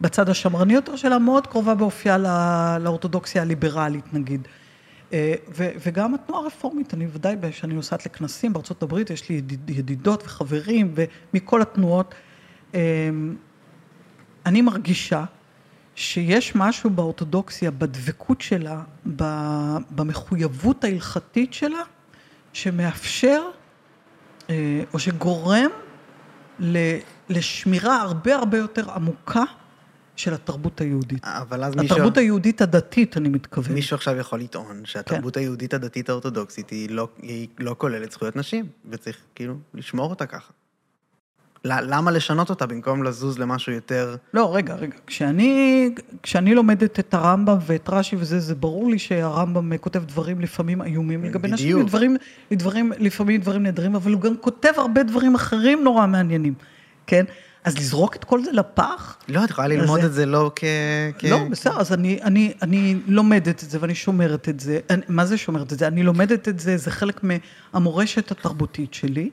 [0.00, 4.48] בצד השמרני יותר שלה, מאוד קרובה באופייה לא- לאורתודוקסיה הליברלית נגיד.
[5.14, 9.70] אה, ו- וגם התנועה הרפורמית, אני ודאי, כשאני נוסעת לכנסים בארצות הברית, יש לי ידיד-
[9.70, 12.14] ידידות וחברים ומכל התנועות.
[12.74, 12.80] אה,
[14.46, 15.24] אני מרגישה
[15.94, 18.82] שיש משהו באורתודוקסיה, בדבקות שלה,
[19.90, 21.80] במחויבות ההלכתית שלה,
[22.52, 23.42] שמאפשר
[24.50, 25.70] אה, או שגורם
[27.28, 29.42] לשמירה הרבה הרבה יותר עמוקה
[30.16, 31.24] של התרבות היהודית.
[31.24, 33.74] אבל אז מישהו, התרבות היהודית הדתית, אני מתכוון.
[33.74, 38.66] מישהו עכשיו יכול לטעון שהתרבות היהודית הדתית האורתודוקסית היא לא, היא לא כוללת זכויות נשים,
[38.90, 40.52] וצריך כאילו לשמור אותה ככה.
[41.66, 44.16] למה לשנות אותה במקום לזוז למשהו יותר...
[44.34, 44.96] לא, רגע, רגע.
[45.06, 45.90] כשאני,
[46.22, 51.24] כשאני לומדת את הרמב"ם ואת רש"י וזה, זה ברור לי שהרמב"ם כותב דברים לפעמים איומים
[51.24, 51.82] לגבי נשים, בדיוק.
[51.82, 52.16] ודברים,
[52.52, 56.54] דברים, לפעמים דברים נהדרים, אבל הוא גם כותב הרבה דברים אחרים נורא מעניינים,
[57.06, 57.24] כן?
[57.64, 59.16] אז לזרוק את כל זה לפח?
[59.28, 60.64] לא, את יכולה ללמוד זה- את זה לא כ...
[61.18, 61.24] כ...
[61.24, 64.78] לא, בסדר, אז אני, אני, אני לומדת את זה ואני שומרת את זה.
[64.90, 65.86] אני, מה זה שומרת את זה?
[65.86, 69.30] אני לומדת את זה, זה חלק מהמורשת התרבותית שלי.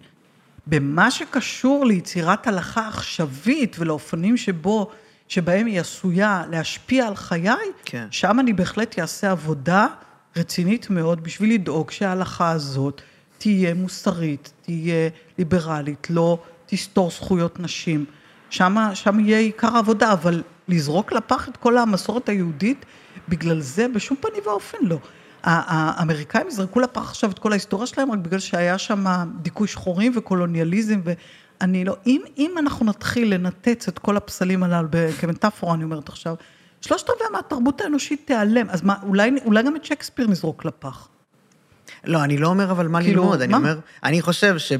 [0.67, 4.89] במה שקשור ליצירת הלכה עכשווית ולאופנים שבו,
[5.27, 7.49] שבהם היא עשויה להשפיע על חיי,
[7.85, 8.07] כן.
[8.11, 9.87] שם אני בהחלט אעשה עבודה
[10.35, 13.01] רצינית מאוד בשביל לדאוג שההלכה הזאת
[13.37, 18.05] תהיה מוסרית, תהיה ליברלית, לא תסתור זכויות נשים.
[18.51, 22.85] שם, שם יהיה עיקר העבודה, אבל לזרוק לפח את כל המסורת היהודית,
[23.29, 24.97] בגלל זה בשום פנים ואופן לא.
[25.43, 29.05] האמריקאים יזרקו לפח עכשיו את כל ההיסטוריה שלהם רק בגלל שהיה שם
[29.41, 34.89] דיכוי שחורים וקולוניאליזם ואני לא, אם, אם אנחנו נתחיל לנתץ את כל הפסלים הללו,
[35.19, 36.35] כמטאפורה אני אומרת עכשיו,
[36.81, 41.07] שלושת רבעי מהתרבות האנושית תיעלם, אז מה, אולי, אולי גם את שייקספיר נזרוק לפח.
[42.03, 44.79] לא, אני לא אומר אבל מה כאילו, ללמוד, אני אומר, אני חושב שב...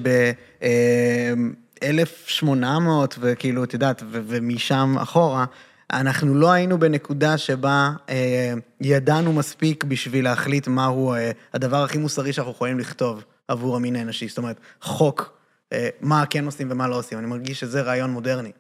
[1.84, 5.46] 1800 וכאילו, את יודעת, ומשם אחורה,
[5.94, 12.34] אנחנו לא היינו בנקודה שבה אה, ידענו מספיק בשביל להחליט מהו אה, הדבר הכי מוסרי
[12.34, 14.28] שאנחנו יכולים לכתוב עבור המין האנושי.
[14.28, 15.38] זאת אומרת, חוק,
[15.74, 17.18] אה, מה כן עושים ומה לא עושים.
[17.18, 18.52] אני מרגיש שזה רעיון מודרני.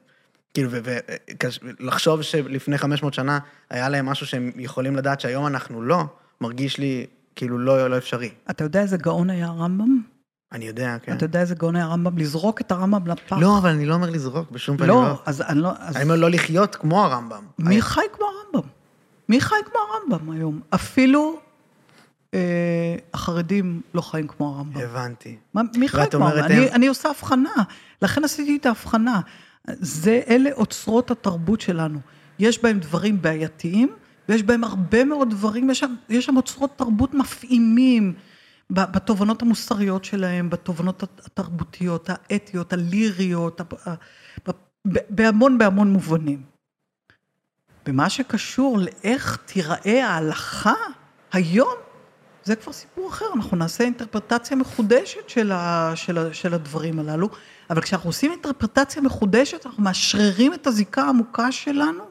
[0.53, 0.69] כאילו,
[1.79, 6.03] ולחשוב שלפני 500 שנה היה להם משהו שהם יכולים לדעת שהיום אנחנו לא,
[6.41, 7.05] מרגיש לי
[7.35, 8.29] כאילו לא, לא אפשרי.
[8.49, 10.01] אתה יודע איזה גאון היה הרמב"ם?
[10.51, 11.17] אני יודע, כן.
[11.17, 12.17] אתה יודע איזה גאון היה הרמב"ם?
[12.17, 13.37] לזרוק את הרמב"ם לפח.
[13.37, 14.89] לא, אבל אני לא אומר לזרוק בשום פנים.
[14.89, 15.71] לא, אז אני לא...
[15.79, 15.95] אז...
[15.95, 17.43] אני אומר לא לחיות כמו הרמב"ם.
[17.59, 17.81] מי היה...
[17.81, 18.69] חי כמו הרמב"ם?
[19.29, 20.59] מי חי כמו הרמב"ם היום?
[20.69, 21.39] אפילו
[22.33, 24.81] אה, החרדים לא חיים כמו הרמב"ם.
[24.81, 25.37] הבנתי.
[25.53, 26.43] מה, מי חי כמו הרמב"ם?
[26.43, 26.51] הם...
[26.51, 27.53] אני, אני עושה הבחנה,
[28.01, 29.19] לכן עשיתי את ההבחנה.
[29.67, 31.99] זה, אלה אוצרות התרבות שלנו.
[32.39, 33.89] יש בהם דברים בעייתיים,
[34.29, 38.13] ויש בהם הרבה מאוד דברים, יש שם, יש שם אוצרות תרבות מפעימים.
[38.71, 43.61] בתובנות המוסריות שלהם, בתובנות התרבותיות, האתיות, הליריות,
[44.85, 46.41] בהמון בהמון מובנים.
[47.85, 50.73] במה שקשור לאיך תיראה ההלכה
[51.31, 51.73] היום,
[52.43, 57.29] זה כבר סיפור אחר, אנחנו נעשה אינטרפרטציה מחודשת של, ה, של, ה, של הדברים הללו,
[57.69, 62.03] אבל כשאנחנו עושים אינטרפרטציה מחודשת, אנחנו מאשררים את הזיקה העמוקה שלנו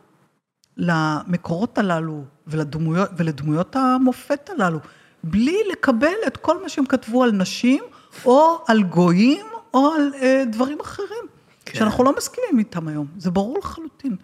[0.76, 4.78] למקורות הללו ולדמויות, ולדמויות המופת הללו.
[5.24, 7.82] בלי לקבל את כל מה שהם כתבו על נשים,
[8.24, 11.24] או על גויים, או על אה, דברים אחרים,
[11.64, 11.78] כן.
[11.78, 14.16] שאנחנו לא מסכימים איתם היום, זה ברור לחלוטין.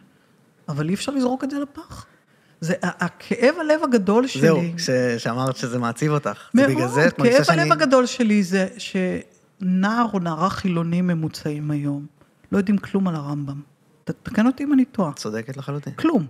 [0.69, 2.07] אבל אי אפשר לזרוק את זה לפח.
[2.61, 4.43] זה הכאב הלב הגדול שלי.
[4.43, 4.63] זהו,
[5.19, 6.51] שאמרת שזה מעציב אותך.
[6.55, 7.63] מאוד, בגלל זה כאב שאני...
[7.63, 12.07] הלב הגדול שלי זה שנער או נערה חילונים ממוצעים היום,
[12.53, 13.61] לא יודעים כלום על הרמב"ם.
[14.05, 15.13] תתקן אותי אם אני טועה.
[15.13, 15.93] צודקת לחלוטין.
[15.93, 16.27] כלום.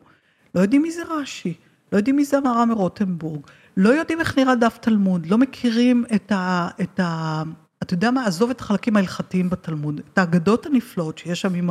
[0.55, 1.55] לא יודעים מי זה רש"י,
[1.93, 3.41] לא יודעים מי זה המהר"ם מרוטנבורג,
[3.77, 6.69] לא יודעים איך נראה דף תלמוד, לא מכירים את ה...
[6.81, 7.43] את ה
[7.83, 11.71] אתה יודע מה, עזוב את החלקים ההלכתיים בתלמוד, את האגדות הנפלאות שיש שם עם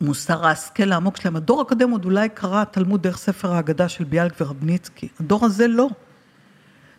[0.00, 1.36] המוסר ההשכל העמוק שלהם.
[1.36, 5.88] הדור הקודם עוד אולי קרא תלמוד דרך ספר ההגדה של ביאליק ורבניצקי, הדור הזה לא.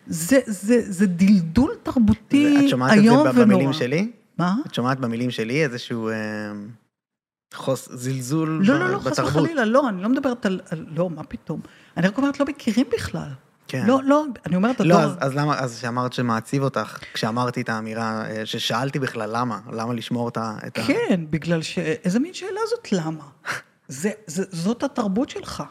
[0.06, 2.64] זה, זה, זה דלדול תרבותי איום ונורא.
[2.64, 4.10] את שומעת את זה במילים שלי?
[4.38, 4.54] מה?
[4.66, 6.10] את שומעת במילים שלי איזשהו...
[7.54, 11.22] חוס, זלזול לא, לא, לא, חס וחלילה, לא, אני לא מדברת על, על, לא, מה
[11.24, 11.60] פתאום.
[11.96, 13.30] אני רק אומרת, לא מכירים בכלל.
[13.68, 13.86] כן.
[13.86, 18.24] לא, לא, אני אומרת, לא, אז, אז למה, אז שאמרת שמעציב אותך, כשאמרתי את האמירה,
[18.30, 20.56] אה, ששאלתי בכלל למה, למה לשמור את ה...
[20.74, 21.24] כן.
[21.30, 21.78] בגלל ש...
[21.78, 23.24] איזה מין שאלה זאת למה?
[23.88, 25.62] זה, זה, זאת התרבות שלך.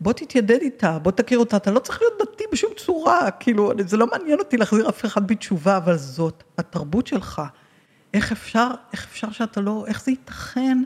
[0.00, 3.96] בוא תתיידד איתה, בוא תכיר אותה, אתה לא צריך להיות דתי בשום צורה, כאילו, זה
[3.96, 7.42] לא מעניין אותי להחזיר אף אחד בתשובה, אבל זאת התרבות שלך.
[8.14, 10.78] איך אפשר, איך אפשר שאתה לא, איך זה ייתכן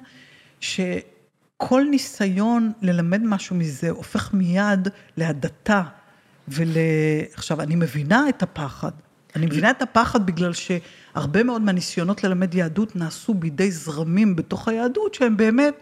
[0.61, 5.83] שכל ניסיון ללמד משהו מזה הופך מיד להדתה
[6.49, 6.69] ול...
[7.35, 8.93] עכשיו, אני מבינה את הפחד.
[9.37, 15.15] אני מבינה את הפחד בגלל שהרבה מאוד מהניסיונות ללמד יהדות נעשו בידי זרמים בתוך היהדות
[15.15, 15.75] שהם באמת,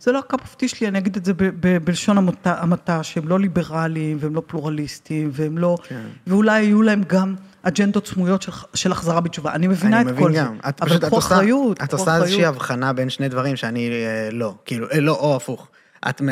[0.00, 4.16] זה לא הקאפ שלי, אני אגיד את זה ב- ב- בלשון המעטה, שהם לא ליברליים
[4.20, 6.02] והם לא פלורליסטיים והם לא, כן.
[6.26, 9.52] ואולי היו להם גם אג'נדות סמויות של, של החזרה בתשובה.
[9.52, 10.56] אני מבינה אני את כל גם.
[10.62, 11.82] זה, את אבל קחו אחריות.
[11.82, 15.68] את עושה איזושהי הבחנה בין שני דברים שאני אה, לא, כאילו, אה, לא, או הפוך.
[16.08, 16.22] את,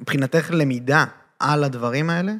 [0.00, 1.04] מבחינתך למידה
[1.38, 2.32] על הדברים האלה,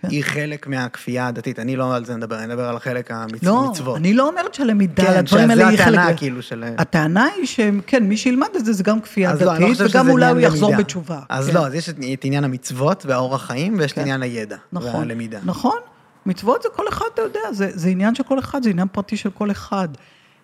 [0.00, 0.08] כן.
[0.10, 1.58] היא חלק מהכפייה הדתית.
[1.58, 3.80] אני לא על זה מדבר, אני מדבר על החלק המצוות.
[3.86, 5.84] לא, אני לא אומרת שהלמידה כן, על הדברים האלה היא חלק...
[5.84, 6.64] כן, שזה הטענה כאילו של...
[6.78, 10.30] הטענה היא שכן, מי שילמד את זה, זה גם כפייה לא, דתית, לא, וגם אולי
[10.30, 10.84] הוא יחזור למידה.
[10.84, 11.20] בתשובה.
[11.28, 11.54] אז כן.
[11.54, 14.00] לא, אז יש את עניין המצוות והאורח חיים, ויש כן.
[14.00, 15.38] את עניין הידע נכון, והלמידה.
[15.44, 15.78] נכון,
[16.26, 19.16] מצוות זה כל אחד, אתה יודע, זה, זה עניין של כל אחד, זה עניין פרטי
[19.16, 19.88] של כל אחד.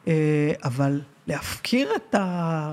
[0.09, 2.73] אה, אבל להפקיר את ה...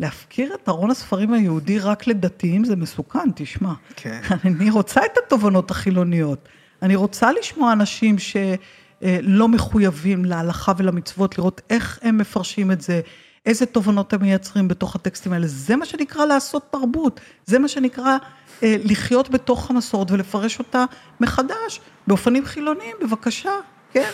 [0.00, 3.72] להפקיר את ארון הספרים היהודי רק לדתיים זה מסוכן, תשמע.
[3.96, 4.20] כן.
[4.44, 6.48] אני רוצה את התובנות החילוניות.
[6.82, 13.00] אני רוצה לשמוע אנשים שלא מחויבים להלכה ולמצוות, לראות איך הם מפרשים את זה,
[13.46, 15.46] איזה תובנות הם מייצרים בתוך הטקסטים האלה.
[15.46, 18.16] זה מה שנקרא לעשות תרבות, זה מה שנקרא אה,
[18.62, 20.84] לחיות בתוך המסורת ולפרש אותה
[21.20, 23.52] מחדש, באופנים חילוניים, בבקשה,
[23.92, 24.10] כן.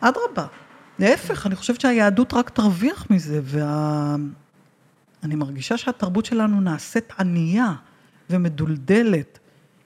[0.00, 0.46] אדרבה.
[0.98, 7.72] להפך, אני חושבת שהיהדות רק תרוויח מזה, ואני מרגישה שהתרבות שלנו נעשית ענייה
[8.30, 9.38] ומדולדלת,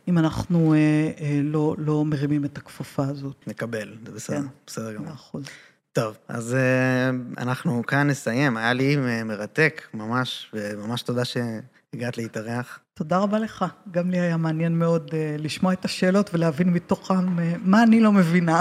[0.09, 0.79] אם אנחנו אה,
[1.21, 3.37] אה, לא, לא מרימים את הכפפה הזאת.
[3.47, 4.47] נקבל, זה בסדר, כן.
[4.67, 5.13] בסדר גמור.
[5.13, 5.45] אחוז.
[5.93, 8.57] טוב, אז אה, אנחנו כאן נסיים.
[8.57, 11.23] היה לי אה, מרתק, ממש, וממש תודה
[11.97, 12.79] שהגעת להתארח.
[12.95, 13.65] תודה רבה לך.
[13.91, 18.13] גם לי היה מעניין מאוד אה, לשמוע את השאלות ולהבין מתוכם אה, מה אני לא
[18.13, 18.61] מבינה.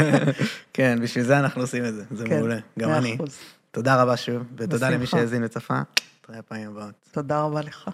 [0.72, 3.14] כן, בשביל זה אנחנו עושים את זה, זה כן, מעולה, גם מאה אני.
[3.14, 3.38] אחוז.
[3.70, 5.16] תודה רבה שוב, ותודה למי בשמחה.
[5.16, 5.80] שהאזין וצפה.
[6.22, 6.94] נתראה פעמים הבאות.
[7.10, 7.90] תודה רבה לך.